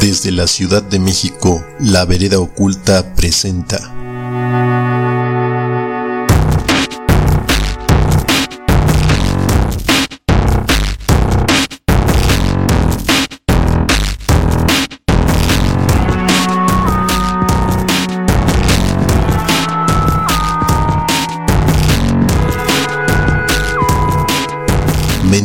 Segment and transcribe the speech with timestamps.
[0.00, 4.01] Desde la Ciudad de México, La Vereda Oculta presenta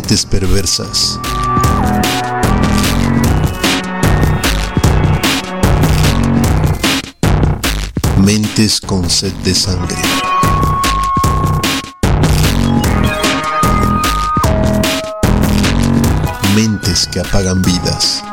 [0.07, 1.19] Mentes perversas.
[8.23, 9.97] Mentes con sed de sangre.
[16.55, 18.23] Mentes que apagan vidas.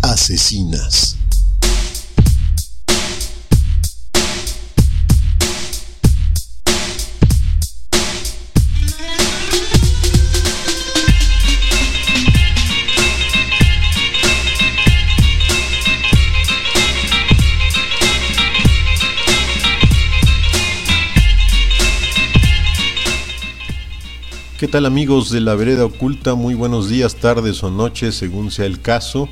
[0.00, 1.16] Asesinas.
[24.58, 26.34] ¿Qué tal amigos de la vereda oculta?
[26.34, 29.28] Muy buenos días, tardes o noches, según sea el caso.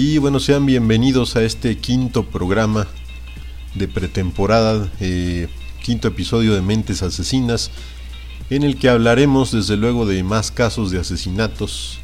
[0.00, 2.86] Y bueno, sean bienvenidos a este quinto programa
[3.74, 5.48] de pretemporada, eh,
[5.82, 7.72] quinto episodio de Mentes Asesinas,
[8.48, 11.98] en el que hablaremos desde luego de más casos de asesinatos,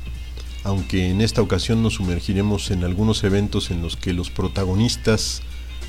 [0.65, 5.42] aunque en esta ocasión nos sumergiremos en algunos eventos en los que los protagonistas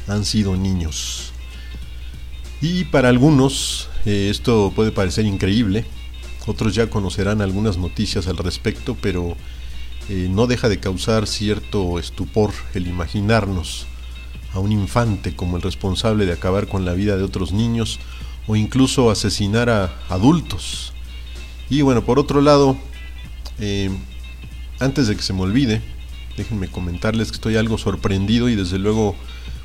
[0.07, 1.31] han sido niños.
[2.61, 5.85] Y para algunos eh, esto puede parecer increíble,
[6.45, 9.35] otros ya conocerán algunas noticias al respecto, pero
[10.09, 13.87] eh, no deja de causar cierto estupor el imaginarnos
[14.53, 17.99] a un infante como el responsable de acabar con la vida de otros niños
[18.47, 20.93] o incluso asesinar a adultos.
[21.69, 22.77] Y bueno, por otro lado,
[23.59, 23.89] eh,
[24.79, 25.81] antes de que se me olvide,
[26.37, 29.15] déjenme comentarles que estoy algo sorprendido y desde luego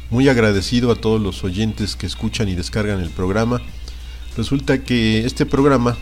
[0.09, 3.61] muy agradecido a todos los oyentes que escuchan y descargan el programa.
[4.37, 5.97] Resulta que este programa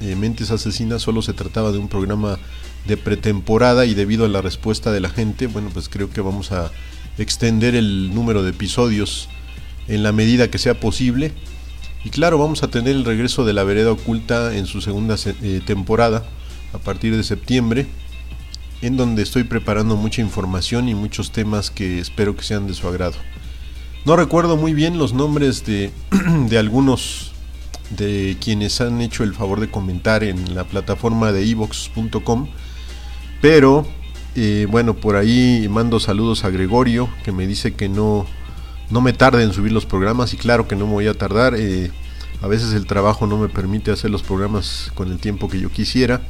[0.00, 2.38] eh, Mentes Asesinas solo se trataba de un programa
[2.86, 6.52] de pretemporada y debido a la respuesta de la gente, bueno, pues creo que vamos
[6.52, 6.70] a
[7.18, 9.28] extender el número de episodios
[9.88, 11.32] en la medida que sea posible.
[12.04, 15.60] Y claro, vamos a tener el regreso de la vereda oculta en su segunda eh,
[15.66, 16.24] temporada
[16.72, 17.86] a partir de septiembre,
[18.82, 22.86] en donde estoy preparando mucha información y muchos temas que espero que sean de su
[22.86, 23.16] agrado.
[24.04, 25.90] No recuerdo muy bien los nombres de,
[26.48, 27.32] de algunos
[27.90, 32.48] de quienes han hecho el favor de comentar en la plataforma de evox.com.
[33.40, 33.86] Pero
[34.34, 38.26] eh, bueno, por ahí mando saludos a Gregorio, que me dice que no,
[38.90, 41.54] no me tarde en subir los programas y claro que no me voy a tardar.
[41.56, 41.90] Eh,
[42.40, 45.70] a veces el trabajo no me permite hacer los programas con el tiempo que yo
[45.70, 46.22] quisiera.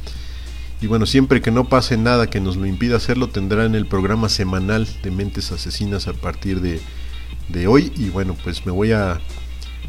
[0.81, 4.29] Y bueno, siempre que no pase nada que nos lo impida hacerlo, tendrán el programa
[4.29, 6.79] semanal de Mentes Asesinas a partir de,
[7.49, 7.91] de hoy.
[7.97, 9.19] Y bueno, pues me voy a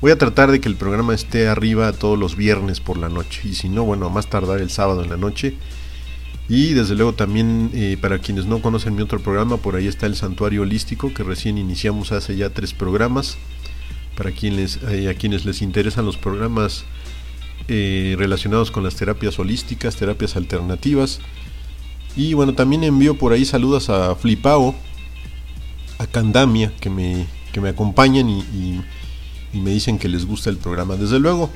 [0.00, 3.42] Voy a tratar de que el programa esté arriba todos los viernes por la noche.
[3.44, 5.56] Y si no, bueno, a más tardar el sábado en la noche.
[6.50, 10.06] Y desde luego también eh, para quienes no conocen mi otro programa, por ahí está
[10.06, 13.38] el Santuario Holístico, que recién iniciamos hace ya tres programas.
[14.16, 16.84] Para quienes, eh, a quienes les interesan los programas
[17.68, 21.20] eh, relacionados con las terapias holísticas, terapias alternativas.
[22.16, 24.74] Y bueno, también envío por ahí saludos a Flipao,
[25.98, 28.80] a Candamia, que me, que me acompañan y
[29.52, 30.96] y me dicen que les gusta el programa.
[30.96, 31.50] Desde luego,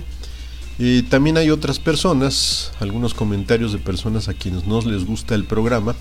[1.09, 5.95] también hay otras personas, algunos comentarios de personas a quienes no les gusta el programa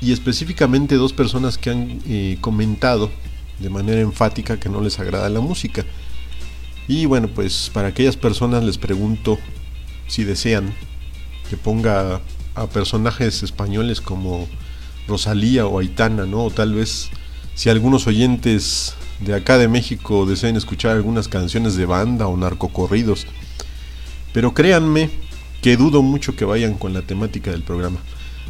[0.00, 3.10] y específicamente dos personas que han eh, comentado
[3.58, 5.84] de manera enfática que no les agrada la música.
[6.88, 9.38] Y bueno, pues para aquellas personas les pregunto
[10.08, 10.74] si desean
[11.48, 12.20] que ponga
[12.54, 14.48] a personajes españoles como
[15.06, 16.44] Rosalía o Aitana, ¿no?
[16.44, 17.10] O tal vez
[17.54, 23.26] si algunos oyentes de acá de México deseen escuchar algunas canciones de banda o narcocorridos.
[24.32, 25.10] Pero créanme
[25.60, 27.98] que dudo mucho que vayan con la temática del programa.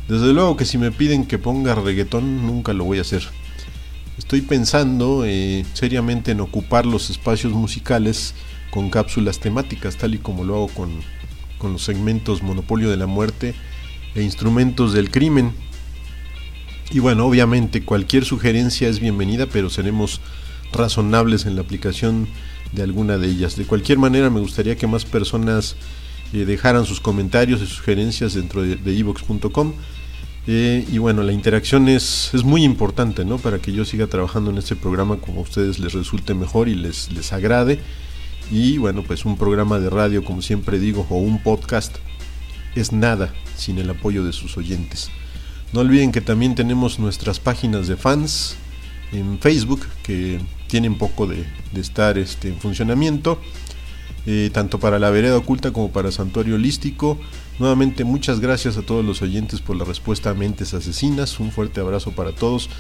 [0.08, 3.23] Desde luego que si me piden que ponga reggaetón, nunca lo voy a hacer.
[4.19, 8.34] Estoy pensando eh, seriamente en ocupar los espacios musicales
[8.70, 10.90] con cápsulas temáticas, tal y como lo hago con,
[11.58, 13.55] con los segmentos Monopolio de la Muerte
[14.14, 15.52] e Instrumentos del Crimen.
[16.90, 20.20] Y bueno, obviamente cualquier sugerencia es bienvenida, pero seremos
[20.73, 22.28] razonables en la aplicación
[22.73, 23.57] de alguna de ellas.
[23.57, 25.77] De cualquier manera, me gustaría que más personas
[26.33, 29.75] eh, dejaran sus comentarios y sugerencias dentro de evox.com.
[30.47, 33.39] Eh, y bueno, la interacción es, es muy importante, ¿no?
[33.39, 36.75] Para que yo siga trabajando en este programa como a ustedes les resulte mejor y
[36.75, 37.79] les, les agrade.
[38.51, 41.97] Y bueno, pues un programa de radio, como siempre digo, o un podcast,
[42.75, 45.11] es nada sin el apoyo de sus oyentes.
[45.73, 48.57] No olviden que también tenemos nuestras páginas de fans
[49.13, 50.41] en Facebook, que
[50.73, 51.45] tienen poco de,
[51.79, 53.39] estar este, en funcionamiento.
[54.25, 57.19] Eh, tanto para la vereda oculta como para Santuario Holístico.
[57.59, 61.39] Nuevamente muchas gracias a todos los oyentes por la respuesta a Mentes Asesinas.
[61.41, 62.71] Un fuerte abrazo para todos.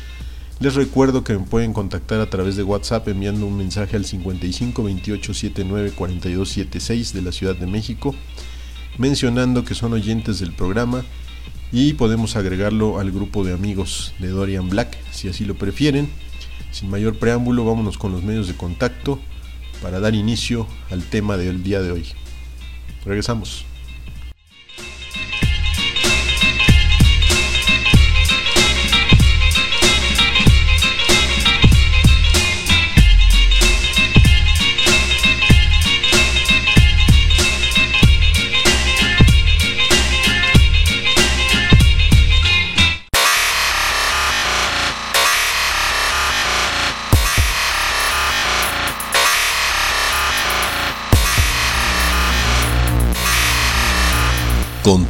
[0.58, 4.82] Les recuerdo que me pueden contactar a través de WhatsApp enviando un mensaje al 55
[4.82, 8.14] 28 79 42 76 de la Ciudad de México,
[8.96, 11.04] mencionando que son oyentes del programa
[11.72, 16.08] y podemos agregarlo al grupo de amigos de Dorian Black si así lo prefieren.
[16.72, 19.20] Sin mayor preámbulo, vámonos con los medios de contacto
[19.82, 22.06] para dar inicio al tema del día de hoy.
[23.04, 23.66] Regresamos.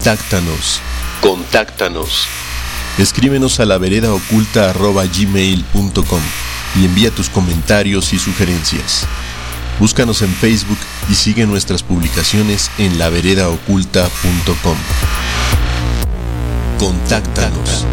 [0.02, 0.81] Contáctanos.
[1.20, 2.26] Contáctanos.
[2.99, 6.20] Escríbenos a la vereda oculta gmail.com
[6.75, 9.06] y envía tus comentarios y sugerencias.
[9.78, 10.78] Búscanos en Facebook
[11.08, 14.76] y sigue nuestras publicaciones en laveredaoculta.com.
[16.81, 17.87] Contáctanos.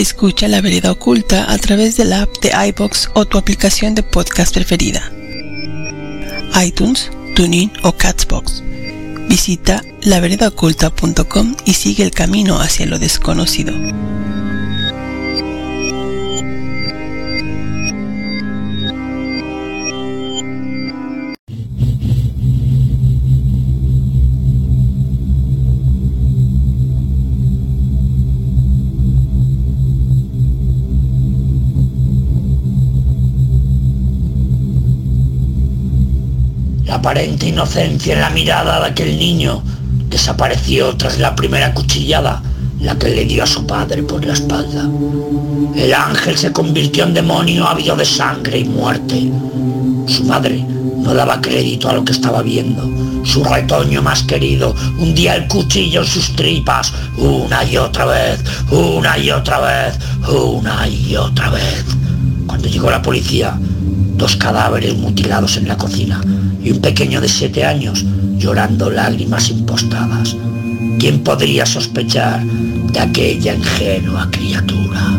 [0.00, 4.02] Escucha La Vereda Oculta a través de la app de iBox o tu aplicación de
[4.02, 5.12] podcast preferida.
[6.64, 8.62] iTunes, TuneIn o Catsbox.
[9.28, 13.74] Visita laveredaoculta.com y sigue el camino hacia lo desconocido.
[36.88, 39.62] Aparente inocencia en la mirada de aquel niño
[40.10, 42.42] desapareció tras la primera cuchillada,
[42.80, 44.88] la que le dio a su padre por la espalda.
[45.76, 49.30] El ángel se convirtió en demonio ávido de sangre y muerte.
[50.06, 50.64] Su madre
[50.96, 52.88] no daba crédito a lo que estaba viendo.
[53.24, 59.16] Su retoño más querido hundía el cuchillo en sus tripas una y otra vez, una
[59.16, 59.98] y otra vez,
[60.28, 61.84] una y otra vez.
[62.46, 63.56] Cuando llegó la policía,
[64.16, 66.20] dos cadáveres mutilados en la cocina
[66.62, 68.04] y un pequeño de siete años
[68.36, 70.36] llorando lágrimas impostadas.
[70.98, 75.18] ¿Quién podría sospechar de aquella ingenua criatura?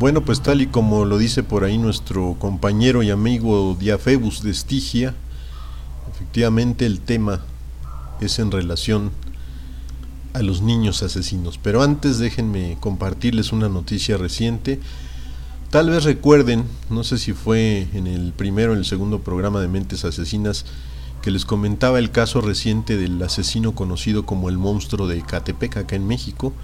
[0.00, 4.50] Bueno, pues tal y como lo dice por ahí nuestro compañero y amigo Diafebus de
[4.50, 5.14] Estigia,
[6.10, 7.42] efectivamente el tema
[8.18, 9.10] es en relación
[10.32, 11.58] a los niños asesinos.
[11.58, 14.80] Pero antes déjenme compartirles una noticia reciente.
[15.68, 19.60] Tal vez recuerden, no sé si fue en el primero o en el segundo programa
[19.60, 20.64] de Mentes Asesinas,
[21.20, 25.94] que les comentaba el caso reciente del asesino conocido como el monstruo de Catepec acá
[25.94, 26.54] en México,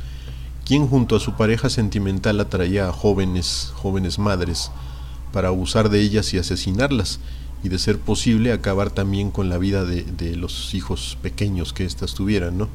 [0.66, 4.73] quien junto a su pareja sentimental atraía a jóvenes, jóvenes madres,
[5.32, 7.20] para abusar de ellas y asesinarlas,
[7.62, 12.14] y de ser posible acabar también con la vida de, los hijos pequeños que éstas
[12.14, 12.68] tuvieran, ¿no?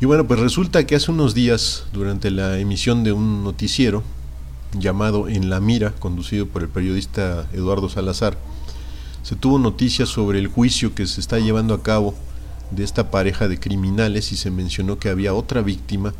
[0.00, 4.02] Y bueno, pues resulta que hace unos días, durante la emisión de un noticiero
[4.78, 8.36] llamado En la Mira, conducido por el periodista Eduardo Salazar,
[9.22, 12.14] se tuvo noticias sobre el juicio que se está llevando a cabo
[12.72, 16.12] de esta pareja de criminales y se mencionó que había otra víctima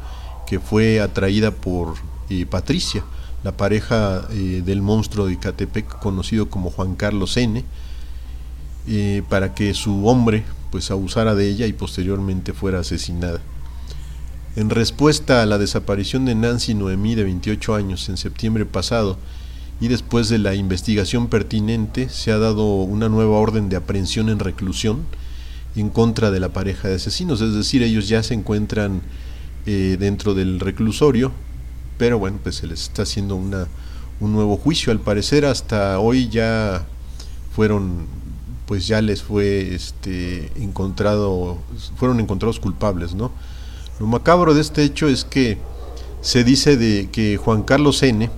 [0.47, 1.95] que fue atraída por
[2.31, 3.05] eh, Patricia,
[3.45, 7.65] la pareja eh, del monstruo de Catepec conocido como Juan Carlos N.,
[8.89, 13.41] eh, para que su hombre pues abusara de ella y posteriormente fuera asesinada.
[14.55, 19.19] En respuesta a la desaparición de Nancy Noemí de 28 años en septiembre pasado
[19.81, 24.39] y después de la investigación pertinente se ha dado una nueva orden de aprehensión en
[24.39, 25.05] reclusión
[25.75, 29.03] en contra de la pareja de asesinos, es decir, ellos ya se encuentran
[29.67, 31.33] eh, dentro del reclusorio,
[31.99, 33.67] pero bueno, pues se les está haciendo una,
[34.21, 36.87] un nuevo juicio, al parecer hasta hoy ya
[37.55, 38.07] fueron,
[38.67, 41.59] pues ya les fue este, encontrado,
[41.97, 43.33] fueron encontrados culpables, ¿no?
[43.99, 45.59] Lo macabro de este hecho es que
[46.21, 48.31] se dice de que Juan Carlos N.,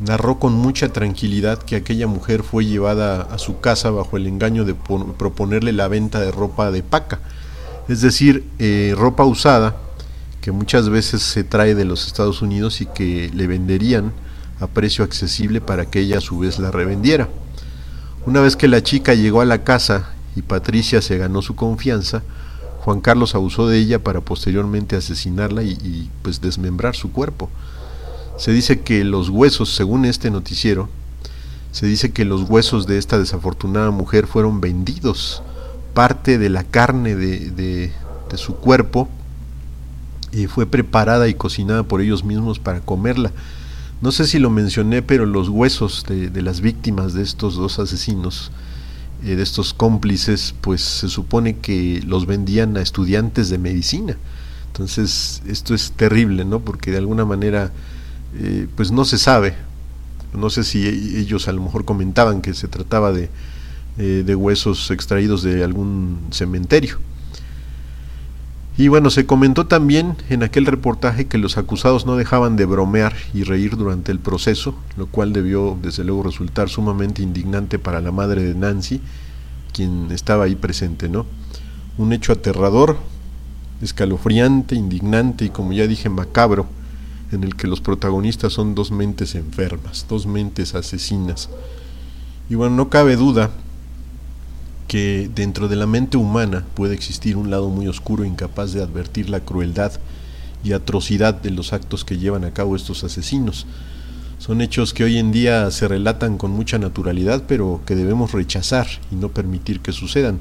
[0.00, 4.64] narró con mucha tranquilidad que aquella mujer fue llevada a su casa bajo el engaño
[4.64, 7.20] de proponerle la venta de ropa de paca,
[7.88, 9.76] es decir, eh, ropa usada
[10.44, 14.12] que muchas veces se trae de los Estados Unidos y que le venderían
[14.60, 17.30] a precio accesible para que ella a su vez la revendiera.
[18.26, 22.22] Una vez que la chica llegó a la casa y Patricia se ganó su confianza,
[22.80, 27.48] Juan Carlos abusó de ella para posteriormente asesinarla y, pues desmembrar su cuerpo.
[28.36, 30.90] Se dice que los huesos, según este noticiero,
[31.72, 35.42] se dice que los huesos de esta desafortunada mujer fueron vendidos.
[35.94, 37.92] Parte de la carne de, de,
[38.36, 39.08] su cuerpo
[40.34, 43.32] y fue preparada y cocinada por ellos mismos para comerla.
[44.02, 47.78] No sé si lo mencioné, pero los huesos de, de las víctimas de estos dos
[47.78, 48.50] asesinos,
[49.24, 54.16] eh, de estos cómplices, pues se supone que los vendían a estudiantes de medicina.
[54.66, 56.60] Entonces, esto es terrible, ¿no?
[56.60, 57.70] Porque de alguna manera
[58.36, 59.54] eh, pues no se sabe.
[60.34, 63.30] No sé si ellos a lo mejor comentaban que se trataba de,
[63.98, 66.98] eh, de huesos extraídos de algún cementerio.
[68.76, 73.14] Y bueno, se comentó también en aquel reportaje que los acusados no dejaban de bromear
[73.32, 78.10] y reír durante el proceso, lo cual debió desde luego resultar sumamente indignante para la
[78.10, 79.00] madre de Nancy,
[79.72, 81.24] quien estaba ahí presente, ¿no?
[81.98, 82.96] Un hecho aterrador,
[83.80, 86.66] escalofriante, indignante y como ya dije macabro,
[87.30, 91.48] en el que los protagonistas son dos mentes enfermas, dos mentes asesinas.
[92.50, 93.50] Y bueno, no cabe duda
[94.94, 99.28] que dentro de la mente humana puede existir un lado muy oscuro incapaz de advertir
[99.28, 99.90] la crueldad
[100.62, 103.66] y atrocidad de los actos que llevan a cabo estos asesinos.
[104.38, 108.86] Son hechos que hoy en día se relatan con mucha naturalidad, pero que debemos rechazar
[109.10, 110.38] y no permitir que sucedan.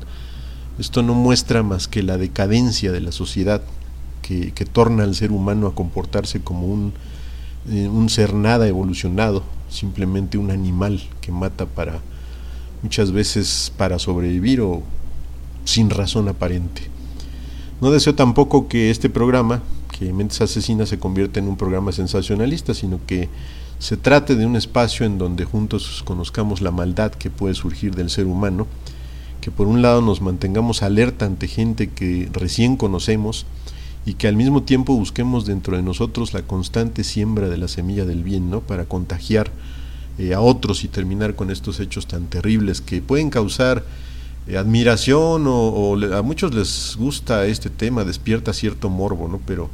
[0.77, 3.63] Esto no muestra más que la decadencia de la sociedad
[4.21, 6.93] que, torna al ser humano a comportarse como un,
[7.71, 12.01] eh, un ser nada evolucionado, simplemente un animal que mata para
[12.83, 14.83] muchas veces para sobrevivir o
[15.65, 16.83] sin razón aparente.
[17.81, 19.63] No deseo tampoco que este programa,
[19.97, 23.29] que Mentes Asesinas, se convierta en un programa sensacionalista, sino que
[23.79, 28.09] se trate de un espacio en donde juntos conozcamos la maldad que puede surgir del
[28.09, 28.67] ser humano,
[29.41, 33.45] que por un lado nos mantengamos alerta ante gente que recién conocemos,
[34.05, 38.05] y que al mismo tiempo busquemos dentro de nosotros la constante siembra de la semilla
[38.05, 38.59] del bien, ¿no?
[38.61, 39.51] Para contagiar
[40.17, 43.83] eh, a otros y terminar con estos hechos tan terribles que pueden causar
[44.47, 49.39] eh, admiración o, a muchos les gusta este tema, despierta cierto morbo, ¿no?
[49.45, 49.69] Pero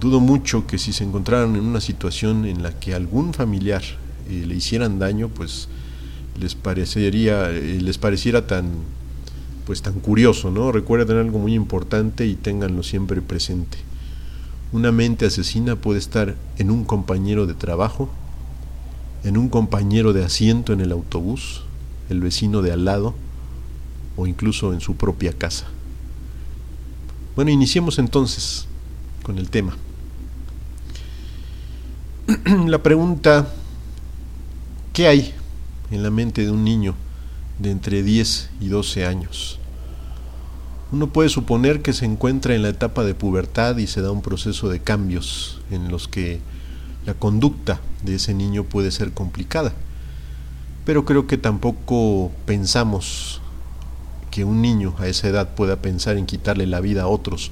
[0.00, 3.82] dudo mucho que si se encontraran en una situación en la que algún familiar
[4.28, 5.68] eh, le hicieran daño, pues
[6.40, 8.66] les parecería, les pareciera tan
[9.66, 10.70] pues tan curioso, ¿no?
[10.70, 13.78] Recuerden algo muy importante y ténganlo siempre presente.
[14.72, 18.08] Una mente asesina puede estar en un compañero de trabajo,
[19.24, 21.62] en un compañero de asiento en el autobús,
[22.08, 23.14] el vecino de al lado
[24.16, 25.66] o incluso en su propia casa.
[27.34, 28.66] Bueno, iniciemos entonces
[29.22, 29.76] con el tema.
[32.66, 33.52] La pregunta,
[34.92, 35.34] ¿qué hay
[35.90, 36.94] en la mente de un niño
[37.58, 39.58] de entre 10 y 12 años.
[40.92, 44.22] Uno puede suponer que se encuentra en la etapa de pubertad y se da un
[44.22, 46.40] proceso de cambios en los que
[47.06, 49.72] la conducta de ese niño puede ser complicada.
[50.84, 53.40] Pero creo que tampoco pensamos
[54.30, 57.50] que un niño a esa edad pueda pensar en quitarle la vida a otros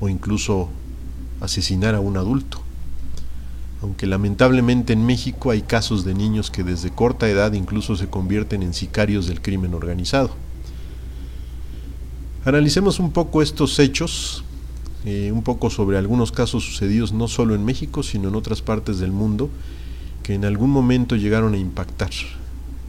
[0.00, 0.68] o incluso
[1.40, 2.66] asesinar a un adulto
[3.82, 8.62] aunque lamentablemente en México hay casos de niños que desde corta edad incluso se convierten
[8.62, 10.30] en sicarios del crimen organizado.
[12.44, 14.44] Analicemos un poco estos hechos,
[15.08, 18.98] eh, un poco sobre algunos casos sucedidos no solo en México, sino en otras partes
[18.98, 19.48] del mundo,
[20.24, 22.10] que en algún momento llegaron a impactar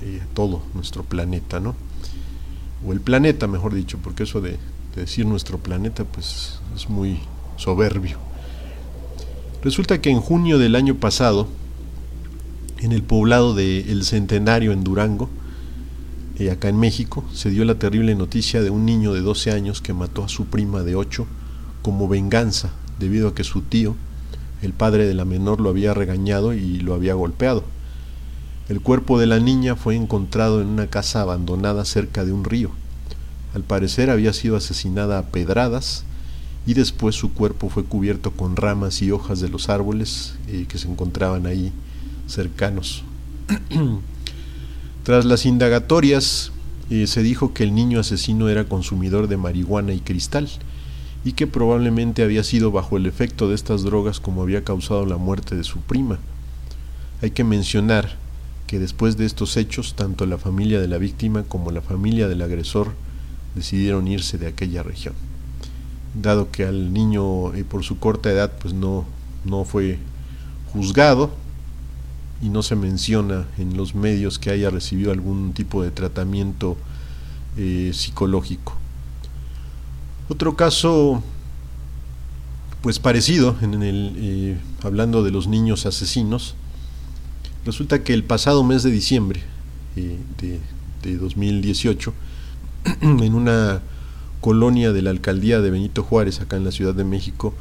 [0.01, 1.75] eh, todo nuestro planeta, ¿no?
[2.83, 4.57] O el planeta, mejor dicho, porque eso de
[4.95, 7.19] decir nuestro planeta, pues es muy
[7.55, 8.17] soberbio.
[9.61, 11.47] Resulta que en junio del año pasado,
[12.79, 15.29] en el poblado de El Centenario en Durango,
[16.39, 19.81] eh, acá en México, se dio la terrible noticia de un niño de 12 años
[19.81, 21.27] que mató a su prima de 8
[21.87, 23.95] como venganza debido a que su tío,
[24.61, 27.63] el padre de la menor, lo había regañado y lo había golpeado.
[28.67, 32.71] El cuerpo de la niña fue encontrado en una casa abandonada cerca de un río.
[33.55, 36.03] Al parecer había sido asesinada a pedradas
[36.65, 40.79] y después su cuerpo fue cubierto con ramas y hojas de los árboles eh, que
[40.79, 41.71] se encontraban ahí
[42.27, 43.05] cercanos.
[45.03, 46.51] Tras las indagatorias
[46.89, 50.49] eh, se dijo que el niño asesino era consumidor de marihuana y cristal
[51.23, 55.17] y que probablemente había sido bajo el efecto de estas drogas como había causado la
[55.17, 56.19] muerte de su prima.
[57.21, 58.17] Hay que mencionar
[58.67, 62.41] que después de estos hechos tanto la familia de la víctima como la familia del
[62.41, 62.93] agresor
[63.55, 65.13] decidieron irse de aquella región
[66.21, 69.05] dado que al niño eh, por su corta edad pues no,
[69.45, 69.99] no fue
[70.73, 71.31] juzgado
[72.41, 76.77] y no se menciona en los medios que haya recibido algún tipo de tratamiento
[77.57, 78.77] eh, psicológico.
[80.29, 81.23] Otro caso
[82.81, 86.55] pues parecido en el eh, hablando de los niños asesinos
[87.65, 89.41] resulta que el pasado mes de diciembre
[89.95, 90.59] de,
[91.01, 92.13] de 2018
[93.01, 93.81] en una
[94.41, 97.53] colonia de la alcaldía de Benito Juárez, acá en la Ciudad de México,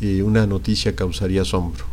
[0.00, 1.84] eh, una noticia causaría asombro.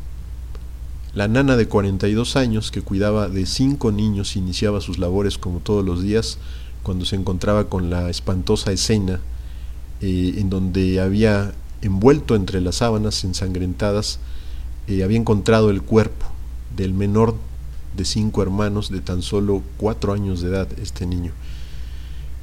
[1.13, 5.85] La nana de 42 años, que cuidaba de cinco niños, iniciaba sus labores como todos
[5.85, 6.37] los días
[6.81, 9.19] cuando se encontraba con la espantosa escena
[10.01, 14.19] eh, en donde había envuelto entre las sábanas ensangrentadas,
[14.87, 16.25] eh, había encontrado el cuerpo
[16.75, 17.35] del menor
[17.95, 21.31] de cinco hermanos de tan solo cuatro años de edad, este niño.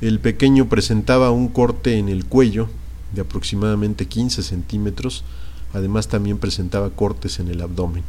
[0.01, 2.69] El pequeño presentaba un corte en el cuello
[3.15, 5.25] de aproximadamente 15 centímetros,
[5.73, 8.05] además también presentaba cortes en el abdomen.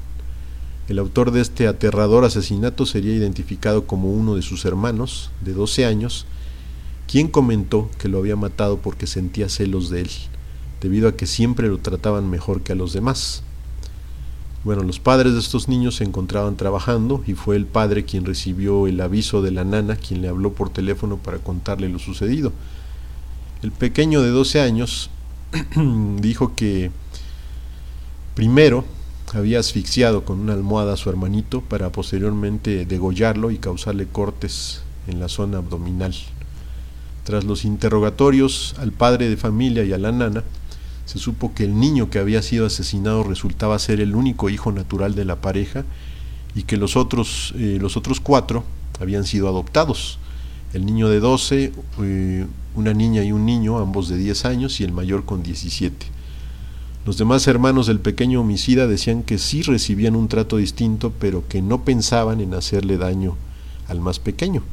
[0.88, 5.86] El autor de este aterrador asesinato sería identificado como uno de sus hermanos, de 12
[5.86, 6.26] años,
[7.12, 10.10] quien comentó que lo había matado porque sentía celos de él,
[10.80, 13.44] debido a que siempre lo trataban mejor que a los demás.
[14.64, 18.88] Bueno, los padres de estos niños se encontraban trabajando y fue el padre quien recibió
[18.88, 22.54] el aviso de la nana, quien le habló por teléfono para contarle lo sucedido.
[23.62, 25.10] El pequeño de 12 años
[26.22, 26.92] dijo que
[28.36, 28.86] primero
[29.34, 35.20] había asfixiado con una almohada a su hermanito para posteriormente degollarlo y causarle cortes en
[35.20, 36.16] la zona abdominal.
[37.24, 40.44] Tras los interrogatorios al padre de familia y a la nana,
[41.06, 45.14] se supo que el niño que había sido asesinado resultaba ser el único hijo natural
[45.14, 45.84] de la pareja
[46.56, 48.64] y que los otros, eh, los otros cuatro
[49.00, 50.20] habían sido adoptados.
[50.74, 54.84] El niño de 12, eh, una niña y un niño, ambos de 10 años, y
[54.84, 56.06] el mayor con 17.
[57.06, 61.62] Los demás hermanos del pequeño homicida decían que sí recibían un trato distinto, pero que
[61.62, 63.36] no pensaban en hacerle daño
[63.88, 64.64] al más pequeño.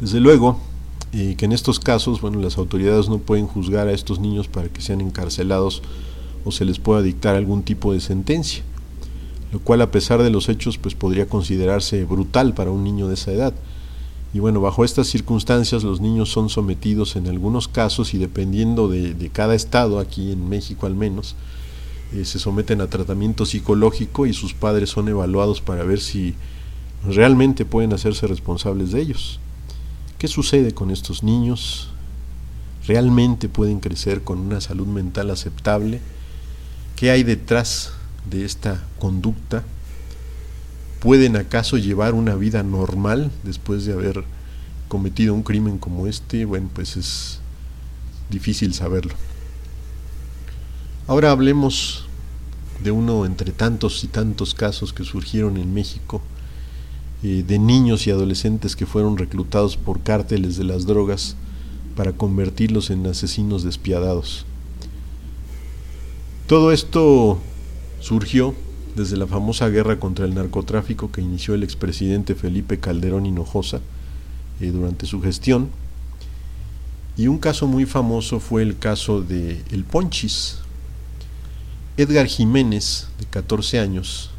[0.00, 0.60] Desde luego,
[1.12, 4.68] y que en estos casos, bueno, las autoridades no pueden juzgar a estos niños para
[4.68, 5.82] que sean encarcelados
[6.44, 8.62] o se les pueda dictar algún tipo de sentencia,
[9.52, 13.14] lo cual a pesar de los hechos pues podría considerarse brutal para un niño de
[13.14, 13.54] esa edad.
[14.32, 19.30] Y bueno, bajo estas circunstancias los niños son sometidos en algunos casos y dependiendo de,
[19.32, 21.34] cada estado, aquí en México al menos,
[22.12, 26.34] eh, se someten a tratamiento psicológico y sus padres son evaluados para ver si
[27.06, 29.40] realmente pueden hacerse responsables de ellos.
[30.18, 31.90] ¿Qué sucede con estos niños?
[32.88, 36.00] ¿Realmente pueden crecer con una salud mental aceptable?
[36.96, 37.92] ¿Qué hay detrás
[38.28, 39.62] de esta conducta?
[40.98, 44.24] ¿Pueden acaso llevar una vida normal después de haber
[44.88, 46.44] cometido un crimen como este?
[46.44, 47.38] Bueno, pues es
[48.28, 49.14] difícil saberlo.
[51.06, 52.08] Ahora hablemos
[52.82, 56.20] de uno entre tantos y tantos casos que surgieron en México
[57.22, 61.36] eh, de niños y adolescentes que fueron reclutados por cárteles de las drogas
[61.96, 64.46] para convertirlos en asesinos despiadados.
[66.46, 67.40] Todo esto
[68.00, 68.54] surgió
[68.94, 73.80] desde la famosa guerra contra el narcotráfico que inició el expresidente Felipe Calderón Hinojosa
[74.60, 75.70] eh, durante su gestión.
[77.16, 80.58] Y un caso muy famoso fue el caso de El Ponchis.
[81.96, 84.30] Edgar Jiménez, de 14 años,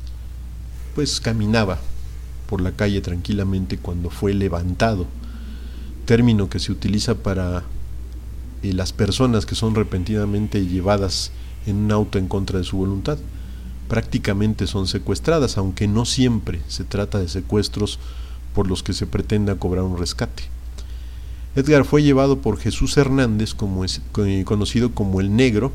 [0.95, 1.79] pues caminaba
[2.49, 5.05] por la calle tranquilamente cuando fue levantado,
[6.05, 7.63] término que se utiliza para
[8.63, 11.31] eh, las personas que son repentinamente llevadas
[11.67, 13.19] en un auto en contra de su voluntad.
[13.87, 17.99] Prácticamente son secuestradas, aunque no siempre se trata de secuestros
[18.55, 20.43] por los que se pretenda cobrar un rescate.
[21.55, 25.71] Edgar fue llevado por Jesús Hernández, como es, eh, conocido como el Negro,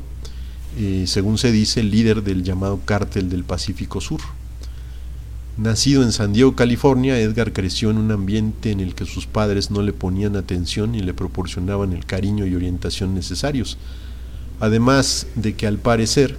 [0.77, 4.19] eh, según se dice, líder del llamado Cártel del Pacífico Sur.
[5.57, 9.71] Nacido en San Diego, California, Edgar creció en un ambiente en el que sus padres
[9.71, 13.77] no le ponían atención y le proporcionaban el cariño y orientación necesarios.
[14.59, 16.37] Además de que al parecer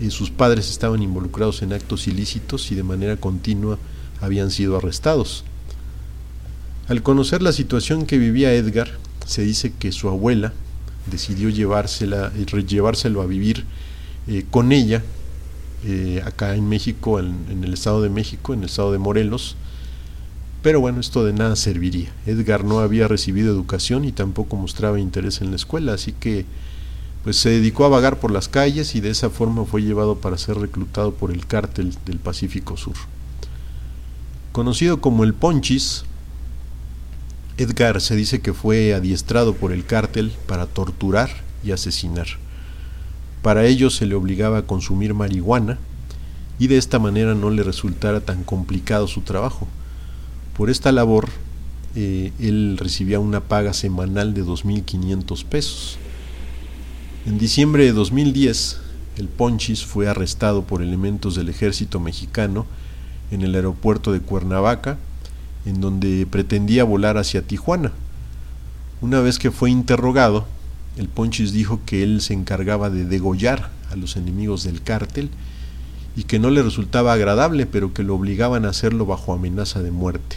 [0.00, 3.78] eh, sus padres estaban involucrados en actos ilícitos y de manera continua
[4.22, 5.44] habían sido arrestados.
[6.88, 8.88] Al conocer la situación que vivía Edgar,
[9.26, 10.54] se dice que su abuela
[11.10, 13.66] decidió llevársela, llevárselo a vivir
[14.26, 15.02] eh, con ella
[15.84, 19.56] eh, acá en México, en, el Estado de México, en el Estado de Morelos.
[20.62, 22.12] Pero bueno, esto de nada serviría.
[22.26, 26.44] Edgar no había recibido educación y tampoco mostraba interés en la escuela, así que
[27.24, 30.38] pues se dedicó a vagar por las calles y de esa forma fue llevado para
[30.38, 32.94] ser reclutado por el cártel del Pacífico Sur.
[34.52, 36.04] Conocido como el Ponchis,
[37.56, 41.30] Edgar se dice que fue adiestrado por el cártel para torturar
[41.62, 42.26] y asesinar.
[43.42, 45.78] Para ello se le obligaba a consumir marihuana
[46.58, 49.66] y de esta manera no le resultara tan complicado su trabajo.
[50.56, 51.28] Por esta labor,
[51.94, 55.98] eh, él recibía una paga semanal de 2.500 pesos.
[57.26, 58.78] En diciembre de 2010,
[59.16, 62.66] el Ponchis fue arrestado por elementos del ejército mexicano
[63.30, 64.98] en el aeropuerto de Cuernavaca,
[65.64, 67.92] en donde pretendía volar hacia Tijuana.
[69.00, 70.46] Una vez que fue interrogado,
[70.96, 75.30] el Ponchis dijo que él se encargaba de degollar a los enemigos del cártel
[76.16, 79.90] y que no le resultaba agradable, pero que lo obligaban a hacerlo bajo amenaza de
[79.90, 80.36] muerte.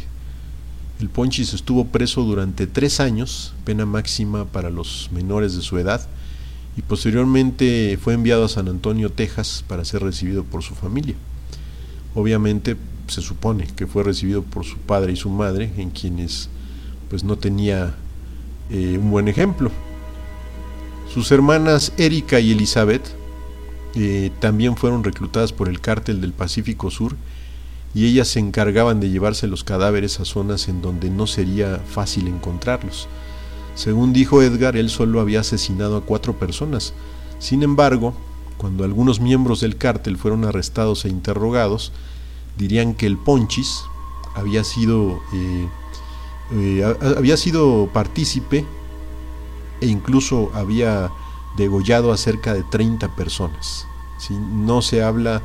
[1.00, 6.06] El Ponchis estuvo preso durante tres años, pena máxima para los menores de su edad,
[6.78, 11.16] y posteriormente fue enviado a San Antonio, Texas, para ser recibido por su familia.
[12.16, 16.50] Obviamente se supone que fue recibido por su padre y su madre, en quienes
[17.10, 17.96] pues no tenía
[18.70, 19.72] eh, un buen ejemplo.
[21.14, 23.04] Sus hermanas Erika y Elizabeth
[23.94, 27.16] eh, también fueron reclutadas por el cártel del Pacífico Sur
[27.94, 32.28] y ellas se encargaban de llevarse los cadáveres a zonas en donde no sería fácil
[32.28, 33.08] encontrarlos.
[33.76, 36.96] Según dijo Edgar, él solo había asesinado a cuatro personas.
[37.38, 38.16] Sin embargo,
[38.58, 41.92] cuando algunos miembros del cártel fueron arrestados e interrogados,
[42.58, 43.84] dirían que el Ponchis
[44.34, 45.68] había sido, eh,
[46.54, 48.66] eh, había sido partícipe
[49.84, 51.12] e incluso había
[51.58, 53.86] degollado a cerca de 30 personas.
[54.40, 55.42] No se habla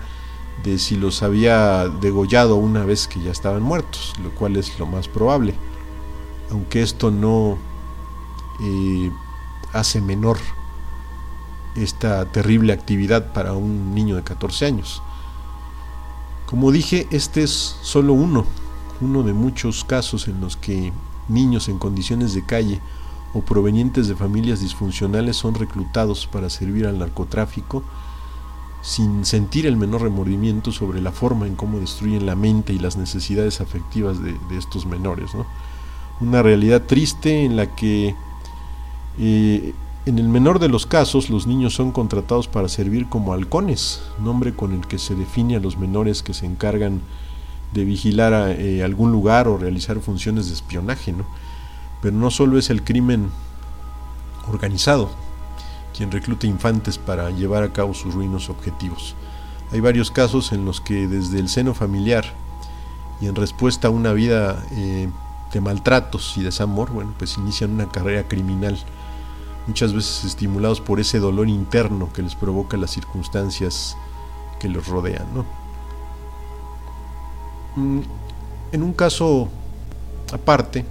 [0.62, 4.86] de si los había degollado una vez que ya estaban muertos, lo cual es lo
[4.86, 5.54] más probable,
[6.52, 7.58] aunque esto no
[8.60, 9.10] eh,
[9.72, 10.38] hace menor
[11.74, 15.02] esta terrible actividad para un niño de 14 años.
[16.46, 18.46] Como dije, este es solo uno,
[19.00, 20.92] uno de muchos casos en los que
[21.26, 22.80] niños en condiciones de calle
[23.38, 27.84] o provenientes de familias disfuncionales son reclutados para servir al narcotráfico
[28.82, 32.96] sin sentir el menor remordimiento sobre la forma en cómo destruyen la mente y las
[32.96, 35.30] necesidades afectivas de, estos menores.
[36.20, 38.14] Una realidad triste en la que
[39.18, 39.74] eh,
[40.06, 44.54] en el menor de los casos los niños son contratados para servir como halcones, nombre
[44.54, 47.02] con el que se define a los menores que se encargan
[47.74, 51.12] de vigilar a, eh, algún lugar o realizar funciones de espionaje.
[51.12, 51.24] ¿no?
[52.02, 53.30] Pero no solo es el crimen
[54.48, 55.10] organizado
[55.98, 59.16] quien recluta infantes para llevar a cabo sus ruinos objetivos.
[59.72, 62.24] Hay varios casos en los que desde el seno familiar
[63.20, 65.10] y en respuesta a una vida eh,
[65.52, 68.78] de maltratos y desamor, bueno, pues inician una carrera criminal,
[69.66, 73.96] muchas veces estimulados por ese dolor interno que les provoca las circunstancias
[74.60, 75.26] que los rodean.
[77.74, 78.00] Mm,
[78.70, 79.48] en un caso
[80.32, 80.84] aparte,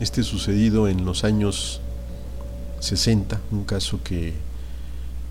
[0.00, 1.80] este sucedido en los años
[2.80, 4.34] 60, un caso que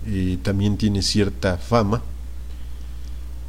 [0.06, 2.02] eh, también tiene cierta fama,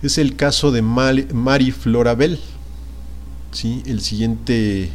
[0.04, 2.40] es el caso de Mari Florabel.
[3.52, 3.82] ¿sí?
[3.86, 4.92] El siguiente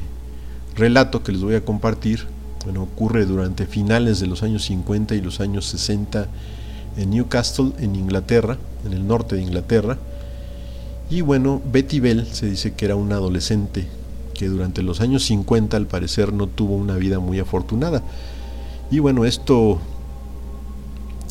[0.77, 2.27] relato que les voy a compartir
[2.65, 6.29] bueno, ocurre durante finales de los años 50 y los años 60
[6.97, 9.99] en Newcastle, en Inglaterra, en el norte de Inglaterra.
[11.11, 13.87] Y bueno, Betty Bell se dice que era una adolescente
[14.35, 18.03] que durante los años 50 al parecer no tuvo una vida muy afortunada.
[18.90, 19.79] Y bueno, esto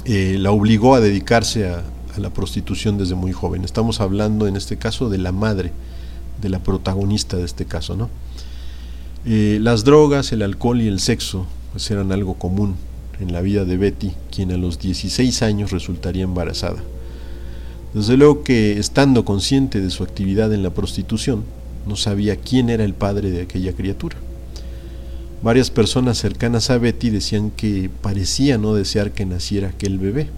[0.06, 1.84] eh, la obligó a dedicarse a,
[2.18, 3.64] la prostitución desde muy joven.
[3.64, 5.72] Estamos hablando en este caso de la madre,
[6.42, 8.10] de la protagonista de este caso, ¿no?
[9.24, 12.76] Eh, las drogas, el alcohol y el sexo pues eran algo común
[13.22, 16.84] en la vida de Betty, quien a los 16 años resultaría embarazada.
[17.94, 21.44] Desde luego que, estando consciente de su actividad en la prostitución,
[21.88, 24.18] no sabía quién era el padre de aquella criatura.
[25.42, 30.30] Varias personas cercanas a Betty decían que parecía no desear que naciera aquel bebé.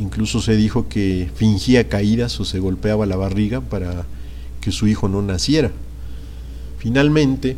[0.00, 4.06] Incluso se dijo que fingía caídas o se golpeaba la barriga para
[4.60, 5.70] que su hijo no naciera.
[6.78, 7.56] Finalmente,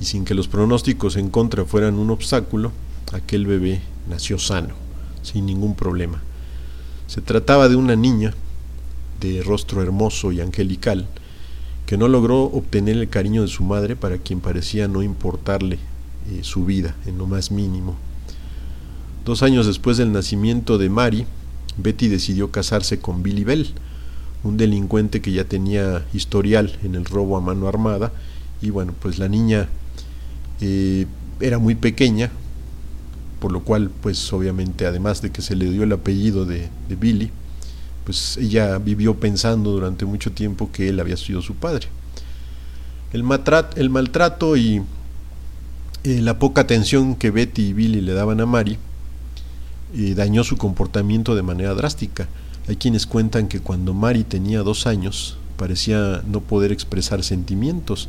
[0.00, 2.72] y sin que los pronósticos en contra fueran un obstáculo,
[3.12, 4.74] aquel bebé nació sano,
[5.22, 6.22] sin ningún problema.
[7.06, 8.34] Se trataba de una niña
[9.20, 11.06] de rostro hermoso y angelical,
[11.88, 15.78] que no logró obtener el cariño de su madre para quien parecía no importarle
[16.30, 17.96] eh, su vida en lo más mínimo.
[19.24, 21.24] Dos años después del nacimiento de Mary,
[21.78, 23.68] Betty decidió casarse con Billy Bell,
[24.44, 28.12] un delincuente que ya tenía historial en el robo a mano armada
[28.60, 29.70] y bueno, pues la niña
[30.60, 31.06] eh,
[31.40, 32.30] era muy pequeña,
[33.40, 36.68] por lo cual pues obviamente además de que se le dio el apellido de,
[37.00, 37.30] Billy,
[38.08, 41.88] pues ella vivió pensando durante mucho tiempo que él había sido su padre.
[43.12, 44.80] El, maltrato y
[46.04, 48.78] eh, la poca atención que Betty y Billy le daban a Mary
[49.94, 52.28] eh, dañó su comportamiento de manera drástica.
[52.66, 58.08] Hay quienes cuentan que cuando Mary tenía dos años parecía no poder expresar sentimientos.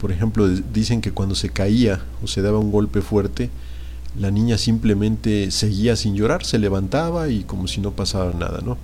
[0.00, 3.50] Por ejemplo, dicen que cuando se caía o se daba un golpe fuerte,
[4.18, 8.76] la niña simplemente seguía sin llorar, se levantaba y como si no pasara nada, ¿no?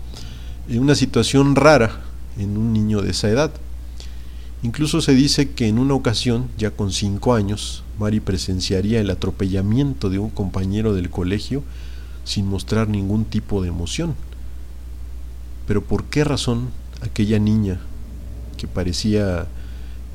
[0.69, 2.01] Una situación rara
[2.39, 3.51] en un niño de esa edad.
[4.63, 10.09] Incluso se dice que en una ocasión, ya con cinco años, Mary presenciaría el atropellamiento
[10.09, 11.63] de un compañero del colegio
[12.25, 14.15] sin mostrar ningún tipo de emoción.
[15.67, 16.71] Pero ¿por qué razón
[17.03, 17.81] aquella niña
[18.57, 19.47] que parecía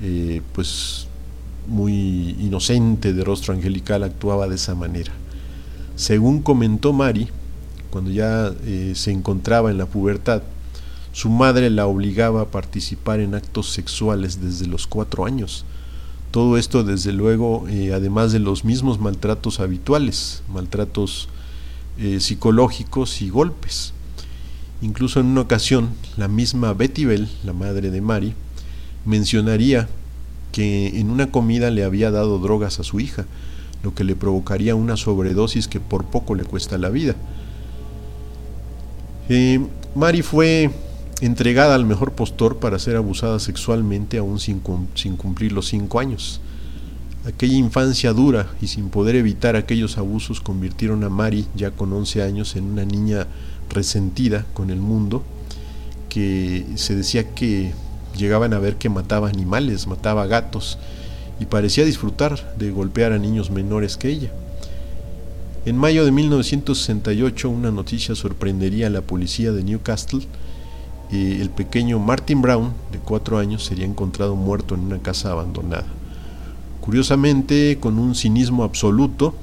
[0.01, 1.08] eh, pues
[1.69, 5.11] muy inocente de rostro angelical actuaba de esa manera?
[5.95, 7.29] Según comentó Mari,
[7.89, 10.43] cuando ya eh, se encontraba en la pubertad,
[11.11, 15.65] su madre la obligaba a participar en actos sexuales desde los cuatro años.
[16.31, 21.29] Todo esto, desde luego, eh, además de los mismos maltratos habituales, maltratos
[22.19, 23.91] psicológicos y golpes.
[24.81, 28.33] Incluso en una ocasión, la misma Betty Bell, la madre de Mary,
[29.05, 29.89] mencionaría
[30.51, 33.25] que en una comida le había dado drogas a su hija,
[33.83, 37.15] lo que le provocaría una sobredosis que por poco le cuesta la vida.
[39.29, 39.59] Eh,
[39.95, 40.71] Mary fue
[41.21, 44.61] entregada al mejor postor para ser abusada sexualmente aún sin,
[44.95, 46.41] sin cumplir los cinco años.
[47.25, 52.23] Aquella infancia dura y sin poder evitar aquellos abusos convirtieron a Mary, ya con 11
[52.23, 53.27] años, en una niña
[53.69, 55.23] resentida con el mundo,
[56.07, 57.73] que se decía que
[58.19, 60.77] llegaban a ver que mataba animales, mataba gatos,
[61.39, 64.31] y parecía disfrutar de golpear a niños menores que ella.
[65.65, 70.21] En mayo de 1968 una noticia sorprendería a la policía de Newcastle.
[71.11, 75.87] y el pequeño Martin Brown, de cuatro años, sería encontrado muerto en una casa abandonada.
[76.81, 79.33] Curiosamente, con un cinismo absoluto,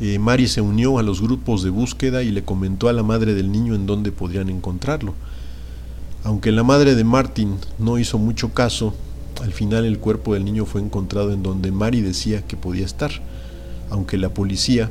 [0.00, 3.34] eh, Mari se unió a los grupos de búsqueda y le comentó a la madre
[3.34, 5.14] del niño en dónde podrían encontrarlo.
[6.22, 8.94] Aunque la madre de Martin no hizo mucho caso,
[9.42, 13.10] al final el cuerpo del niño fue encontrado en donde Mari decía que podía estar,
[13.88, 14.90] aunque la policía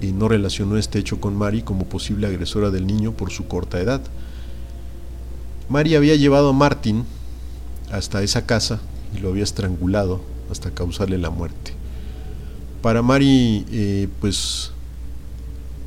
[0.00, 3.78] eh, no relacionó este hecho con Mari como posible agresora del niño por su corta
[3.78, 4.00] edad.
[5.68, 7.04] Mari había llevado a Martin
[7.92, 8.80] hasta esa casa
[9.14, 11.72] y lo había estrangulado hasta causarle la muerte.
[12.80, 14.72] Para Mari, eh, pues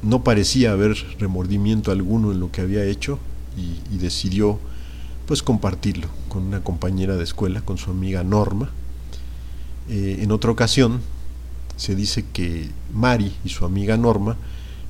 [0.04, 3.18] no parecía haber remordimiento alguno en lo que había hecho
[3.58, 4.60] y, decidió
[5.26, 8.70] pues compartirlo con una compañera de escuela, con su amiga Norma.
[9.90, 11.02] Eh, en otra ocasión
[11.76, 14.38] se dice que Mari y su amiga Norma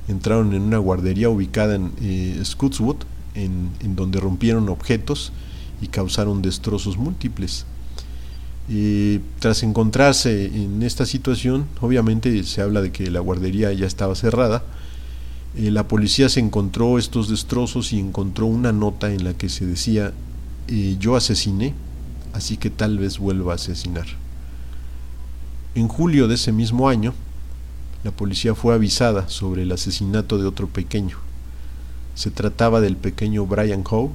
[0.08, 2.96] entraron en una guardería ubicada en eh, Scotswood,
[3.34, 5.32] en, donde rompieron objetos
[5.80, 7.66] y causaron destrozos múltiples.
[8.68, 14.14] Y tras encontrarse en esta situación, obviamente se habla de que la guardería ya estaba
[14.14, 14.62] cerrada.
[15.58, 19.66] Eh, la policía se encontró estos destrozos y encontró una nota en la que se
[19.66, 20.12] decía,
[20.68, 21.74] eh, yo asesiné,
[22.32, 24.06] así que tal vez vuelva a asesinar.
[25.74, 27.12] En julio de ese mismo año,
[28.04, 31.16] la policía fue avisada sobre el asesinato de otro pequeño.
[32.14, 34.12] Se trataba del pequeño Brian Howe,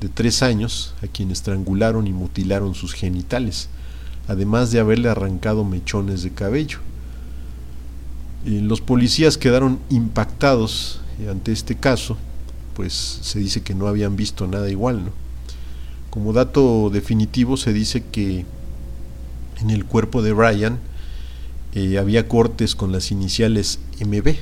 [0.00, 3.68] de tres años a quien estrangularon y mutilaron sus genitales,
[4.26, 6.78] además de haberle arrancado mechones de cabello.
[8.44, 11.00] Los policías quedaron impactados
[11.30, 12.16] ante este caso,
[12.74, 15.10] pues se dice que no habían visto nada igual.
[16.10, 18.44] Como dato definitivo se dice que
[19.60, 20.78] en el cuerpo de Brian
[21.74, 24.34] eh, había cortes con las iniciales MB,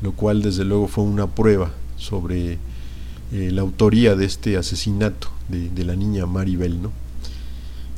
[0.00, 2.58] lo cual desde luego fue una prueba sobre
[3.32, 6.80] eh, la autoría de este asesinato de, la niña Maribel.
[6.80, 6.92] ¿no?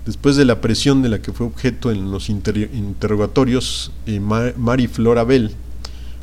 [0.06, 5.24] Después de la presión de la que fue objeto en los interrogatorios, eh, Mari Flora
[5.24, 5.52] Bell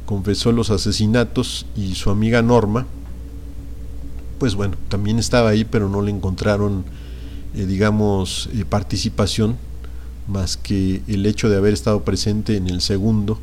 [0.05, 2.85] confesó los asesinatos y su amiga Norma,
[4.37, 6.83] pues bueno, también estaba ahí, pero no le encontraron,
[7.55, 9.55] eh, digamos, participación
[10.27, 13.39] más que el hecho de haber estado presente en el segundo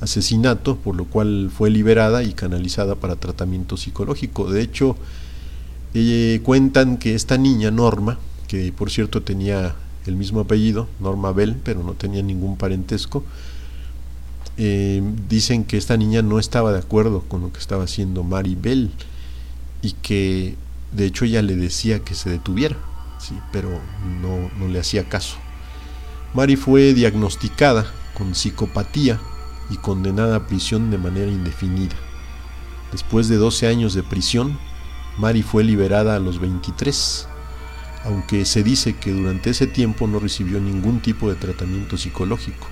[0.00, 4.50] asesinato, por lo cual fue liberada y canalizada para tratamiento psicológico.
[4.50, 4.96] De hecho,
[5.94, 8.18] eh, cuentan que esta niña, Norma,
[8.50, 13.22] que por cierto tenía el mismo apellido, Norma Bell, pero no tenía ningún parentesco,
[14.56, 18.56] eh, dicen que esta niña no estaba de acuerdo con lo que estaba haciendo Mary
[18.60, 18.90] Bell
[19.82, 20.56] y que
[20.90, 22.76] de hecho ella le decía que se detuviera,
[23.20, 23.70] sí, pero
[24.20, 25.36] no, no le hacía caso.
[26.34, 27.86] Mary fue diagnosticada
[28.18, 29.20] con psicopatía
[29.70, 31.94] y condenada a prisión de manera indefinida.
[32.90, 34.58] Después de 12 años de prisión,
[35.18, 37.28] Mary fue liberada a los 23,
[38.04, 42.66] aunque se dice que durante ese tiempo no recibió ningún tipo de tratamiento psicológico.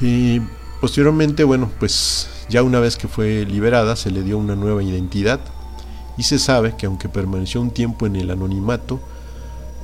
[0.00, 0.40] Y
[0.80, 5.40] posteriormente, bueno, pues ya una vez que fue liberada se le dio una nueva identidad
[6.16, 9.00] y se sabe que aunque permaneció un tiempo en el anonimato,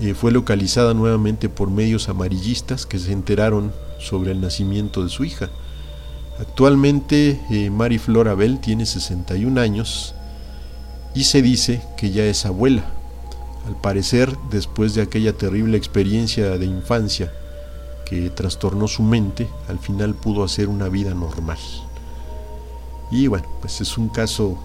[0.01, 5.25] eh, fue localizada nuevamente por medios amarillistas que se enteraron sobre el nacimiento de su
[5.25, 5.51] hija.
[6.41, 10.15] Actualmente eh, Mari Flora Bell tiene 61 años
[11.15, 12.85] y se dice que ya es abuela.
[13.67, 17.33] Al parecer, después de aquella terrible experiencia de infancia
[18.05, 21.59] que trastornó su mente, al final pudo hacer una vida normal.
[23.11, 24.59] Y bueno, pues es un caso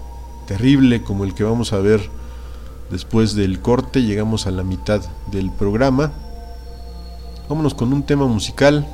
[0.46, 2.00] terrible como el que vamos a ver
[2.90, 4.02] después del corte.
[4.02, 6.12] Llegamos a la mitad del programa.
[7.48, 8.86] Vámonos con un tema musical.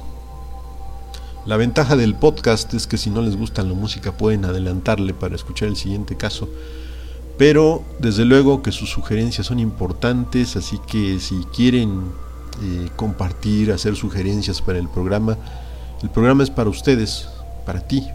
[1.46, 5.34] La ventaja del podcast es que si no les gusta la música pueden adelantarle para
[5.34, 6.48] escuchar el siguiente caso.
[7.38, 12.00] Pero desde luego que sus sugerencias son importantes, así que si quieren
[12.62, 15.36] eh, compartir, hacer sugerencias para el programa,
[16.02, 17.28] el programa es para ustedes,
[17.66, 18.06] para ti,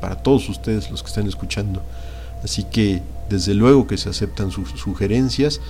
[0.00, 1.82] para todos ustedes los que están escuchando.
[2.42, 5.60] Así que desde luego que se aceptan sus sugerencias.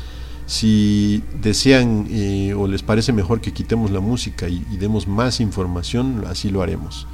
[0.47, 6.25] Si desean eh, o les parece mejor que quitemos la música y, demos más información,
[6.29, 7.07] así lo haremos.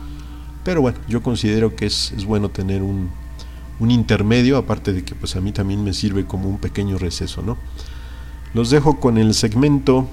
[0.64, 3.11] Pero bueno, yo considero que es bueno tener un,
[3.81, 7.43] un intermedio, aparte de que pues a mí también me sirve como un pequeño receso,
[7.43, 7.57] ¿no?
[8.55, 10.09] Los dejo con el segmento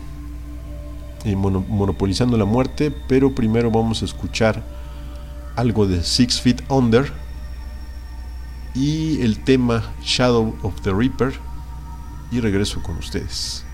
[1.25, 4.63] eh, Monopolizando la muerte, pero primero vamos a escuchar
[5.55, 7.11] algo de Six Feet Under
[8.73, 11.33] y el tema Shadow of the Reaper
[12.31, 13.66] y regreso con ustedes.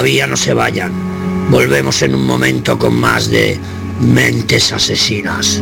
[0.00, 0.90] Todavía no se vayan.
[1.50, 3.58] Volvemos en un momento con más de
[4.00, 5.60] mentes asesinas.